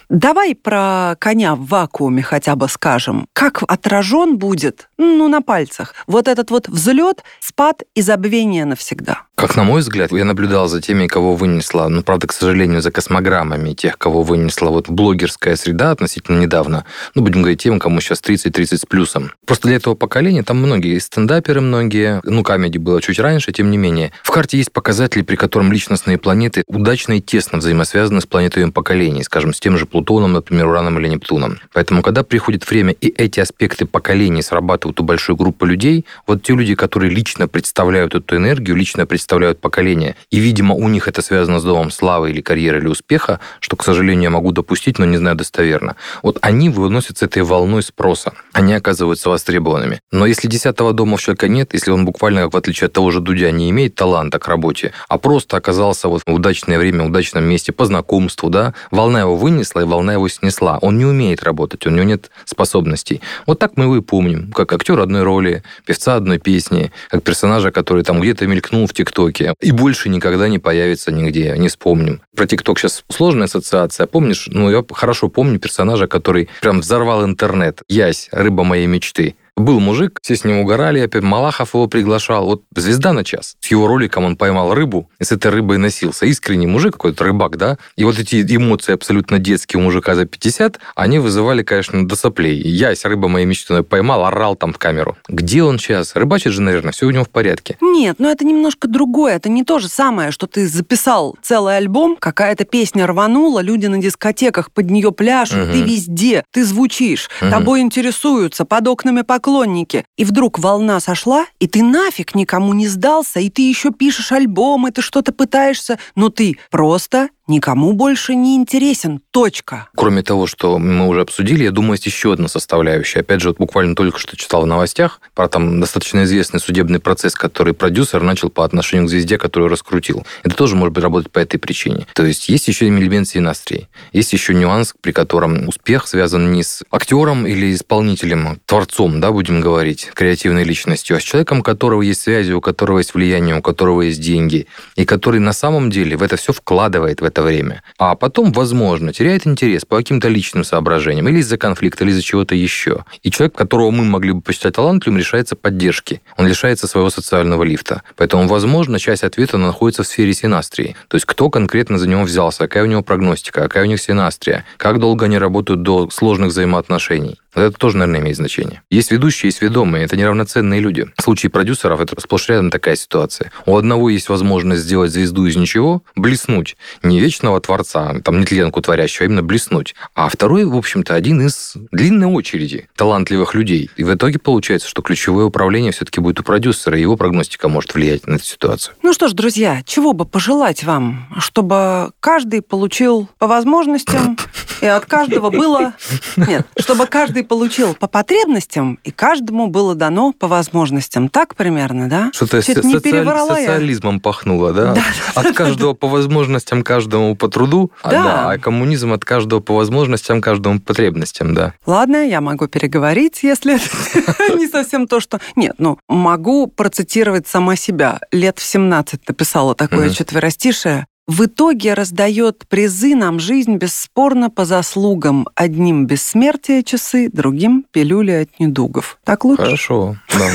Давай 0.09 0.55
про 0.55 1.16
коня 1.18 1.55
в 1.55 1.66
вакууме 1.68 2.22
хотя 2.22 2.55
бы 2.55 2.68
скажем. 2.68 3.26
Как 3.33 3.62
отражен 3.66 4.37
будет, 4.37 4.90
ну, 4.98 5.26
на 5.28 5.40
пальцах, 5.40 5.94
вот 6.07 6.28
этот 6.28 6.50
вот 6.50 6.68
взлет, 6.68 7.24
спад 7.40 7.83
и 7.94 8.02
забвение 8.02 8.66
навсегда. 8.66 9.22
Как 9.42 9.57
на 9.57 9.64
мой 9.64 9.81
взгляд, 9.81 10.12
я 10.12 10.24
наблюдал 10.24 10.68
за 10.68 10.81
теми, 10.81 11.09
кого 11.09 11.35
вынесла, 11.35 11.88
ну, 11.88 12.05
правда, 12.05 12.28
к 12.28 12.33
сожалению, 12.33 12.81
за 12.81 12.92
космограммами 12.92 13.72
тех, 13.72 13.98
кого 13.98 14.22
вынесла 14.22 14.70
вот 14.70 14.88
блогерская 14.88 15.57
среда 15.57 15.90
относительно 15.90 16.38
недавно. 16.38 16.85
Ну, 17.16 17.22
будем 17.22 17.42
говорить 17.42 17.61
тем, 17.61 17.81
кому 17.81 18.00
сейчас 18.00 18.22
30-30 18.22 18.76
с 18.76 18.87
плюсом. 18.87 19.33
Просто 19.44 19.66
для 19.66 19.78
этого 19.78 19.96
поколения 19.96 20.44
там 20.44 20.59
многие 20.59 20.96
стендаперы, 21.00 21.61
многие, 21.61 22.20
ну, 22.22 22.44
камеди 22.44 22.78
было 22.78 23.02
чуть 23.02 23.18
раньше, 23.18 23.50
тем 23.50 23.72
не 23.72 23.78
менее. 23.78 24.12
В 24.22 24.31
карте 24.31 24.59
есть 24.59 24.70
показатели, 24.70 25.22
при 25.22 25.35
котором 25.35 25.72
личностные 25.72 26.18
планеты 26.18 26.62
удачно 26.68 27.14
и 27.14 27.20
тесно 27.20 27.59
взаимосвязаны 27.59 28.20
с 28.20 28.26
планетами 28.26 28.70
поколений, 28.70 29.24
скажем, 29.24 29.55
с 29.55 29.59
тем 29.59 29.76
же 29.76 29.87
Плутоном, 29.87 30.35
например, 30.35 30.68
Ураном 30.68 31.00
или 31.00 31.09
Нептуном. 31.09 31.59
Поэтому, 31.72 32.02
когда 32.02 32.22
приходит 32.22 32.70
время, 32.70 32.92
и 32.92 33.09
эти 33.09 33.40
аспекты 33.40 33.87
поколений 33.87 34.40
срабатывают 34.40 35.00
у 35.00 35.02
большой 35.02 35.35
группы 35.35 35.66
людей, 35.66 36.07
вот 36.28 36.44
те 36.44 36.55
люди, 36.55 36.76
которые 36.76 37.11
лично 37.11 37.48
представляют 37.48 38.14
эту 38.14 38.37
энергию, 38.37 38.76
лично 38.76 39.05
представляют 39.05 39.32
поколение, 39.61 40.16
и, 40.31 40.38
видимо, 40.38 40.75
у 40.75 40.88
них 40.88 41.09
это 41.09 41.23
связано 41.23 41.61
с 41.61 41.64
домом 41.64 41.90
славы 41.90 42.31
или 42.31 42.40
карьеры 42.40 42.79
или 42.79 42.88
успеха, 42.88 43.40
что, 43.61 43.77
к 43.77 43.85
сожалению, 43.85 44.25
я 44.25 44.31
могу 44.31 44.53
допустить, 44.53 44.99
но 44.99 45.05
не 45.05 45.16
знаю 45.16 45.37
достоверно, 45.37 45.97
вот 46.23 46.38
они 46.40 46.68
выносят 46.68 47.18
с 47.18 47.23
этой 47.23 47.42
волной 47.42 47.83
спроса. 47.83 48.33
Они 48.53 48.75
оказываются 48.75 49.31
востребованными. 49.31 50.01
Но 50.11 50.27
если 50.27 50.49
десятого 50.49 50.92
дома 50.92 51.14
у 51.14 51.18
человека 51.18 51.49
нет, 51.49 51.73
если 51.73 51.90
он 51.90 52.05
буквально, 52.05 52.49
в 52.49 52.57
отличие 52.57 52.87
от 52.87 52.92
того 52.92 53.11
же 53.11 53.21
Дудя, 53.21 53.51
не 53.51 53.71
имеет 53.71 53.95
таланта 53.95 54.38
к 54.38 54.49
работе, 54.49 54.92
а 55.09 55.18
просто 55.18 55.57
оказался 55.57 56.09
вот 56.09 56.23
в 56.27 56.33
удачное 56.33 56.79
время, 56.79 57.05
в 57.05 57.07
удачном 57.07 57.45
месте 57.45 57.73
по 57.73 57.85
знакомству, 57.87 58.51
да, 58.51 58.75
волна 58.90 59.21
его 59.21 59.37
вынесла, 59.37 59.81
и 59.81 59.85
волна 59.85 60.14
его 60.14 60.29
снесла. 60.29 60.79
Он 60.83 60.99
не 60.99 61.05
умеет 61.05 61.42
работать, 61.42 61.87
у 61.87 61.90
него 61.90 62.05
нет 62.05 62.31
способностей. 62.45 63.21
Вот 63.47 63.59
так 63.59 63.73
мы 63.77 63.85
его 63.85 63.97
и 63.97 64.01
помним, 64.01 64.53
как 64.53 64.73
актер 64.73 65.01
одной 65.01 65.23
роли, 65.23 65.62
певца 65.87 66.16
одной 66.16 66.38
песни, 66.38 66.92
как 67.09 67.23
персонажа, 67.23 67.71
который 67.71 68.03
там 68.03 68.21
где-то 68.21 68.47
мелькнул 68.47 68.87
в 68.87 68.92
ТикТоке, 68.92 69.22
и 69.61 69.71
больше 69.71 70.09
никогда 70.09 70.49
не 70.49 70.59
появится 70.59 71.13
нигде, 71.13 71.55
не 71.59 71.69
вспомним. 71.69 72.23
Про 72.37 72.47
ТикТок 72.47 72.79
сейчас 72.79 73.05
сложная 73.09 73.47
ассоциация. 73.47 74.07
Помнишь, 74.07 74.49
ну, 74.51 74.71
я 74.71 74.85
хорошо 74.91 75.29
помню 75.29 75.59
персонажа, 75.59 76.07
который 76.07 76.49
прям 76.61 76.81
взорвал 76.81 77.25
интернет. 77.25 77.83
Ясь, 77.89 78.29
рыба 78.33 78.65
моей 78.65 78.87
мечты. 78.87 79.37
Был 79.57 79.81
мужик, 79.81 80.19
все 80.23 80.35
с 80.35 80.45
ним 80.45 80.61
угорали, 80.61 80.99
опять 81.01 81.23
Малахов 81.23 81.75
его 81.75 81.87
приглашал. 81.87 82.47
Вот 82.47 82.62
звезда 82.75 83.12
на 83.12 83.23
час. 83.23 83.57
С 83.61 83.71
его 83.71 83.87
роликом 83.87 84.25
он 84.25 84.37
поймал 84.37 84.73
рыбу 84.73 85.11
и 85.21 85.25
с 85.25 85.31
этой 85.33 85.51
рыбой 85.51 85.77
носился. 85.77 86.25
Искренний 86.25 86.67
мужик, 86.67 86.95
какой-то 86.95 87.25
рыбак, 87.25 87.59
да? 87.59 87.77
И 87.97 88.05
вот 88.05 88.19
эти 88.19 88.41
эмоции 88.57 88.95
абсолютно 88.95 89.38
детские 89.38 89.81
у 89.81 89.85
мужика 89.85 90.15
за 90.15 90.25
50, 90.25 90.81
они 90.95 91.19
вызывали, 91.19 91.62
конечно, 91.62 92.09
до 92.09 92.17
соплей. 92.17 92.62
Ясь, 92.62 93.05
рыба 93.05 93.29
моей 93.29 93.45
мечты, 93.45 93.83
поймал, 93.83 94.25
орал 94.25 94.57
там 94.57 94.73
в 94.73 94.79
камеру. 94.79 95.19
Где 95.29 95.62
он 95.62 95.79
сейчас? 95.79 96.17
Рыбачит 96.17 96.53
же, 96.55 96.62
наверное, 96.62 96.93
все 96.93 97.07
у 97.07 97.11
него 97.11 97.25
в 97.25 97.31
порядке. 97.31 97.77
Нет, 97.83 98.17
но 98.19 98.31
это 98.31 98.47
немножко 98.47 98.88
другое. 98.88 99.37
Это 99.37 99.51
не 99.51 99.65
то 99.65 99.79
же 99.79 99.88
самое, 99.88 100.31
что 100.31 100.47
ты 100.47 100.67
записал 100.67 101.37
целый 101.43 101.77
альбом, 101.77 102.17
какая-то 102.19 102.65
песня 102.65 103.07
рванула, 103.07 103.61
люди 103.61 103.85
на 103.87 103.99
дискотеках 103.99 104.73
под 104.73 104.91
нее 104.91 105.12
пляшут, 105.12 105.59
Мгм. 105.59 105.73
ты 105.73 105.83
везде, 105.83 106.45
ты 106.53 106.65
звучишь, 106.65 107.29
Мгм. 107.43 107.51
тобой 107.51 107.81
интересуются, 107.83 108.65
под 108.65 108.88
окнами 108.88 109.21
поклонники. 109.42 110.05
И 110.16 110.24
вдруг 110.24 110.61
волна 110.61 111.00
сошла, 111.00 111.46
и 111.59 111.66
ты 111.66 111.83
нафиг 111.83 112.37
никому 112.37 112.74
не 112.74 112.87
сдался, 112.87 113.40
и 113.40 113.50
ты 113.50 113.68
еще 113.68 113.90
пишешь 113.90 114.31
альбомы, 114.31 114.92
ты 114.92 115.02
что-то 115.02 115.33
пытаешься, 115.33 115.98
но 116.14 116.28
ты 116.28 116.59
просто 116.70 117.28
никому 117.48 117.92
больше 117.92 118.35
не 118.35 118.57
интересен. 118.57 119.20
Точка. 119.31 119.88
Кроме 119.96 120.22
того, 120.22 120.46
что 120.46 120.78
мы 120.78 121.09
уже 121.09 121.22
обсудили, 121.22 121.64
я 121.64 121.70
думаю, 121.70 121.92
есть 121.92 122.07
еще 122.07 122.33
одна 122.33 122.48
составляющая. 122.48 123.20
Опять 123.20 123.40
же, 123.40 123.48
вот 123.48 123.59
буквально 123.59 123.94
только 123.94 124.18
что 124.18 124.37
читал 124.37 124.62
в 124.62 124.66
новостях 124.66 125.20
про 125.35 125.48
там 125.48 125.81
достаточно 125.81 126.22
известный 126.24 126.61
судебный 126.61 127.00
процесс, 127.00 127.35
который 127.35 127.74
продюсер 127.74 128.22
начал 128.22 128.48
по 128.48 128.64
отношению 128.64 129.07
к 129.07 129.11
звезде, 129.11 129.38
которую 129.38 129.70
раскрутил. 129.70 130.24
Это 130.44 130.55
тоже 130.55 130.76
может 130.76 130.94
быть 130.94 131.02
работать 131.02 131.31
по 131.31 131.40
этой 131.40 131.59
причине. 131.59 132.07
То 132.14 132.24
есть 132.24 132.48
есть 132.48 132.68
еще 132.68 132.87
элемент 132.87 133.28
синастрии. 133.28 133.88
Есть 134.12 134.33
еще 134.33 134.55
нюанс, 134.55 134.94
при 135.00 135.12
котором 135.12 135.68
успех 135.68 136.07
связан 136.07 136.52
не 136.52 136.62
с 136.62 136.83
актером 136.90 137.46
или 137.46 137.74
исполнителем, 137.74 138.61
творцом, 138.66 139.20
да, 139.20 139.32
будем 139.33 139.61
говорить, 139.61 140.11
креативной 140.14 140.64
личностью, 140.64 141.16
а 141.16 141.21
с 141.21 141.23
человеком, 141.23 141.61
у 141.61 141.62
которого 141.62 142.03
есть 142.03 142.23
связи, 142.23 142.53
у 142.53 142.61
которого 142.61 142.99
есть 142.99 143.14
влияние, 143.14 143.57
у 143.57 143.62
которого 143.62 144.03
есть 144.03 144.21
деньги, 144.21 144.66
и 144.97 145.05
который 145.05 145.40
на 145.40 145.53
самом 145.53 145.90
деле 145.90 146.16
в 146.16 146.23
это 146.23 146.37
все 146.37 146.53
вкладывает 146.53 147.21
в 147.21 147.25
это 147.25 147.42
время. 147.42 147.83
А 147.99 148.14
потом, 148.14 148.53
возможно, 148.53 149.12
теряет 149.12 149.47
интерес 149.47 149.85
по 149.85 149.97
каким-то 149.97 150.29
личным 150.29 150.64
соображениям, 150.64 151.29
или 151.29 151.38
из-за 151.38 151.59
конфликта, 151.59 152.05
или 152.05 152.12
из-за 152.12 152.23
чего-то 152.23 152.55
еще. 152.55 153.05
И 153.23 153.31
человек, 153.31 153.55
которого 153.55 153.90
мы 153.90 154.05
могли 154.05 154.33
бы 154.33 154.40
посчитать 154.40 154.75
талантливым, 154.75 155.18
лишается 155.18 155.57
поддержки. 155.57 156.23
Он 156.37 156.47
лишается 156.47 156.87
своего 156.87 157.11
социального 157.11 157.62
лифта. 157.62 158.03
Поэтому, 158.16 158.47
возможно, 158.49 158.99
часть 158.99 159.25
ответа 159.25 159.59
находится 159.59 160.03
в 160.03 160.07
сфере 160.07 160.33
синастрии. 160.33 160.97
То 161.09 161.16
есть, 161.16 161.27
кто 161.27 161.51
конкретно 161.51 161.99
за 161.99 162.09
него 162.09 162.23
взялся, 162.23 162.59
какая 162.61 162.85
у 162.85 162.87
него 162.87 163.03
прогностика, 163.03 163.62
какая 163.62 163.85
у 163.85 163.87
них 163.87 164.01
синастрия, 164.01 164.64
как 164.77 164.99
долго 164.99 165.27
они 165.27 165.38
работают 165.38 165.83
до 165.83 166.09
сложных 166.11 166.51
взаимоотношений. 166.51 167.41
Это 167.55 167.73
тоже, 167.73 167.99
наверное, 167.99 168.21
имеет 168.21 168.37
значение. 168.37 168.83
Есть 168.91 169.11
ведущие, 169.11 169.49
есть 169.49 169.61
ведомые. 169.61 170.05
Это 170.05 170.17
неравноценные 170.17 170.81
люди. 170.81 171.09
В 171.17 171.23
случае 171.23 171.51
продюсеров 171.51 172.01
это 172.01 172.19
сплошь 172.21 172.49
рядом 172.49 172.71
такая 172.71 172.97
ситуация. 172.97 173.53
У 173.67 173.77
одного 173.77 174.09
есть 174.09 174.29
возможность 174.29 174.83
сделать 174.83 175.12
звезду 175.12 175.47
из 175.47 175.57
ничего, 175.57 176.03
блеснуть. 176.17 176.77
Не 177.03 177.21
вечного 177.21 177.61
творца, 177.61 178.15
там, 178.25 178.41
нетленку 178.41 178.81
творящего, 178.81 179.25
а 179.25 179.27
именно 179.27 179.43
блеснуть. 179.43 179.95
А 180.15 180.29
второй, 180.29 180.65
в 180.65 180.75
общем-то, 180.75 181.15
один 181.15 181.47
из 181.47 181.75
длинной 181.91 182.29
очереди 182.29 182.88
талантливых 182.97 183.55
людей. 183.55 183.91
И 183.97 184.05
в 184.05 184.15
итоге 184.15 184.38
получается, 184.38 184.88
что 184.88 185.03
ключевое 185.03 185.45
управление 185.45 185.93
все-таки 185.93 186.21
будет 186.21 186.41
у 186.41 186.43
продюсера, 186.43 186.97
и 186.97 187.03
его 187.03 187.17
прогностика 187.17 187.69
может 187.69 187.95
влиять 187.95 188.27
на 188.27 188.37
эту 188.37 188.45
ситуацию. 188.45 188.95
Ну 189.03 189.12
что 189.12 189.29
ж, 189.29 189.33
друзья, 189.33 189.83
чего 189.85 190.15
бы 190.15 190.25
пожелать 190.25 190.85
вам, 190.85 191.29
чтобы 191.38 192.12
каждый 192.21 192.62
получил 192.62 193.29
по 193.38 193.47
возможностям, 193.47 194.38
и 194.81 194.87
от 194.87 195.07
каждого 195.07 195.51
было... 195.51 195.95
Нет, 196.37 196.67
чтобы 196.79 197.07
каждый 197.07 197.41
получил 197.42 197.94
по 197.94 198.07
потребностям, 198.09 198.98
и 199.05 199.11
каждому 199.11 199.66
было 199.68 199.94
дано 199.94 200.33
по 200.33 200.48
возможностям. 200.48 201.28
Так 201.28 201.55
примерно, 201.57 202.09
да? 202.09 202.31
Что-то 202.35 202.62
Чё-то 202.62 202.83
социаль- 202.83 203.02
не 203.02 203.18
я. 203.24 203.46
социализмом 203.46 204.20
пахнуло, 204.20 204.72
да? 204.72 204.94
Да. 204.94 205.02
От 205.35 205.55
каждого 205.55 205.94
по 205.94 206.09
возможностям, 206.09 206.83
каждому 206.83 207.37
по 207.37 207.48
труду, 207.48 207.90
а, 208.02 208.11
Да. 208.11 208.22
да, 208.22 208.50
а 208.52 208.59
коммунизм 208.59 209.12
от 209.12 209.24
каждого 209.24 209.61
по 209.61 209.74
возможностям, 209.74 210.40
каждому 210.40 210.81
по 210.81 210.87
потребностям, 210.87 211.55
да. 211.55 211.74
Ладно, 211.87 212.26
я 212.26 212.40
могу 212.40 212.66
переговорить, 212.68 213.42
если 213.42 213.76
это 213.76 213.85
не 214.59 214.68
совсем 214.68 215.07
то, 215.07 215.20
что... 215.20 215.40
Нет, 215.57 215.74
ну, 215.78 215.98
могу 216.09 216.66
процитировать 216.66 217.46
сама 217.48 217.76
себя. 217.76 218.20
Лет 218.33 218.59
в 218.59 218.62
17 218.64 219.28
написала 219.28 219.74
такое 219.74 220.11
четверостишее. 220.11 221.07
В 221.29 221.45
итоге 221.45 221.95
раздает 221.95 222.65
призы 222.69 223.15
нам 223.15 223.39
жизнь 223.39 223.77
бесспорно 223.77 224.51
по 224.51 224.65
заслугам. 224.65 225.47
Одним 225.55 226.07
бессмертие 226.07 226.83
часы, 226.83 227.31
другим 227.33 227.87
пилюли 227.93 228.33
от 228.33 228.59
недугов. 228.59 229.19
Так 229.25 229.45
лучше? 229.45 229.63
Хорошо, 229.63 230.17
да. 230.37 230.51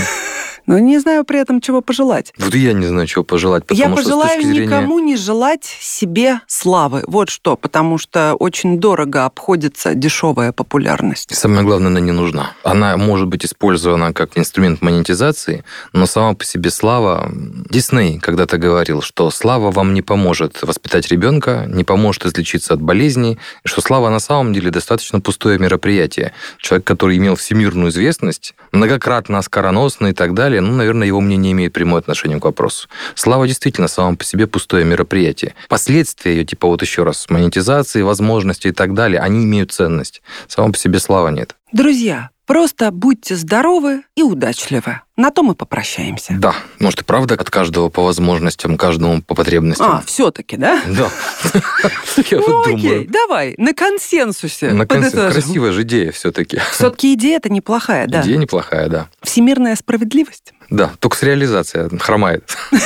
Но 0.68 0.78
не 0.80 1.00
знаю 1.00 1.24
при 1.24 1.40
этом, 1.40 1.62
чего 1.62 1.82
пожелать. 1.82 2.34
Вот 2.38 2.54
и 2.54 2.60
я 2.60 2.74
не 2.74 2.86
знаю, 2.86 3.08
чего 3.08 3.24
пожелать, 3.24 3.66
потому 3.66 3.80
Я 3.80 3.88
что 3.88 3.96
пожелаю 3.96 4.42
зрения... 4.42 4.66
никому 4.66 5.00
не 5.00 5.16
желать 5.16 5.64
себе 5.64 6.42
славы. 6.46 7.04
Вот 7.08 7.30
что, 7.30 7.56
потому 7.56 7.98
что 7.98 8.36
очень 8.36 8.78
дорого 8.78 9.26
обходится 9.26 9.96
дешевая 9.96 10.52
популярность. 10.52 11.32
И 11.32 11.36
Самое 11.36 11.64
главное, 11.64 11.88
она 11.88 12.02
не 12.02 12.12
нужна. 12.12 12.52
Она 12.64 12.98
может 12.98 13.28
быть 13.28 13.46
использована 13.46 14.12
как 14.12 14.38
инструмент 14.38 14.82
монетизации, 14.82 15.64
но 15.94 16.06
сама 16.06 16.34
по 16.34 16.44
себе 16.44 16.70
слава... 16.70 17.32
Дисней 17.70 18.20
когда-то 18.20 18.58
говорил, 18.58 19.02
что 19.02 19.32
слава 19.32 19.72
вам 19.72 19.94
не 19.94 20.02
поможет 20.02 20.62
воспитать 20.62 21.08
ребенка, 21.10 21.66
не 21.68 21.84
поможет 21.86 22.26
излечиться 22.26 22.74
от 22.74 22.82
болезней, 22.82 23.40
что 23.64 23.82
слава 23.82 24.10
на 24.10 24.20
самом 24.20 24.54
деле 24.54 24.70
достаточно 24.70 25.22
пустое 25.22 25.60
мероприятие. 25.60 26.34
Человек, 26.58 26.86
который 26.86 27.18
имел 27.18 27.36
всемирную 27.36 27.90
известность, 27.90 28.54
многократно 28.74 29.38
оскароносный 29.38 30.12
и 30.12 30.14
так 30.14 30.34
далее, 30.34 30.57
ну, 30.62 30.74
наверное, 30.74 31.08
его 31.08 31.22
мнение 31.22 31.52
имеет 31.52 31.74
прямое 31.74 32.00
отношение 32.00 32.40
к 32.40 32.46
вопросу. 32.46 32.88
Слава 33.16 33.48
действительно 33.48 33.88
сама 33.88 34.16
по 34.16 34.24
себе 34.24 34.48
пустое 34.48 34.86
мероприятие. 34.86 35.56
Последствия 35.70 36.36
ее, 36.36 36.46
типа 36.46 36.68
вот 36.68 36.82
еще 36.82 37.04
раз, 37.04 37.30
монетизации, 37.30 38.02
возможности 38.02 38.68
и 38.68 38.72
так 38.72 38.94
далее, 38.94 39.20
они 39.20 39.44
имеют 39.46 39.72
ценность. 39.72 40.22
Сама 40.48 40.72
по 40.72 40.78
себе 40.78 41.00
слава 41.00 41.30
нет. 41.30 41.56
Друзья, 41.72 42.30
просто 42.48 42.90
будьте 42.92 43.36
здоровы 43.36 44.04
и 44.16 44.24
удачливы. 44.24 45.02
На 45.18 45.32
то 45.32 45.44
мы 45.44 45.56
попрощаемся. 45.56 46.34
Да, 46.40 46.54
может 46.80 47.02
и 47.02 47.04
правда 47.04 47.36
от 47.36 47.50
каждого 47.50 47.90
по 47.90 48.04
возможностям, 48.04 48.78
каждому 48.78 49.22
по 49.22 49.36
потребностям. 49.36 49.88
А, 49.88 50.04
все-таки, 50.06 50.58
да? 50.58 50.80
Да. 50.88 51.10
Я 52.32 52.38
Ну 52.40 52.62
окей, 52.62 52.76
думаю. 52.78 53.08
давай, 53.10 53.56
на 53.58 53.74
консенсусе. 53.74 54.72
На 54.74 54.86
подытожим. 54.88 55.32
красивая 55.32 55.72
же 55.72 55.82
идея 55.84 56.12
все-таки. 56.12 56.60
Все-таки 56.72 57.14
идея 57.14 57.38
это 57.38 57.50
неплохая, 57.50 58.08
да. 58.08 58.22
Идея 58.22 58.38
неплохая, 58.38 58.90
да. 58.90 59.08
Всемирная 59.24 59.76
справедливость. 59.76 60.54
Да, 60.70 60.92
только 61.00 61.18
с 61.18 61.24
реализацией 61.24 61.96
хромает. 62.00 62.56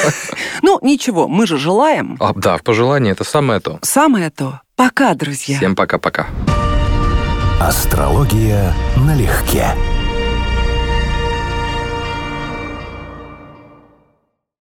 Ну, 0.64 0.78
ничего, 0.84 1.28
мы 1.28 1.48
же 1.48 1.58
желаем. 1.58 2.18
А, 2.20 2.34
да, 2.34 2.58
пожелание 2.60 3.14
это 3.14 3.24
самое 3.24 3.60
то. 3.60 3.80
Самое 3.82 4.30
то. 4.30 4.62
Пока, 4.76 5.14
друзья. 5.16 5.58
Всем 5.58 5.76
пока-пока. 5.76 6.28
Астрология 7.68 8.74
налегке. 8.98 9.68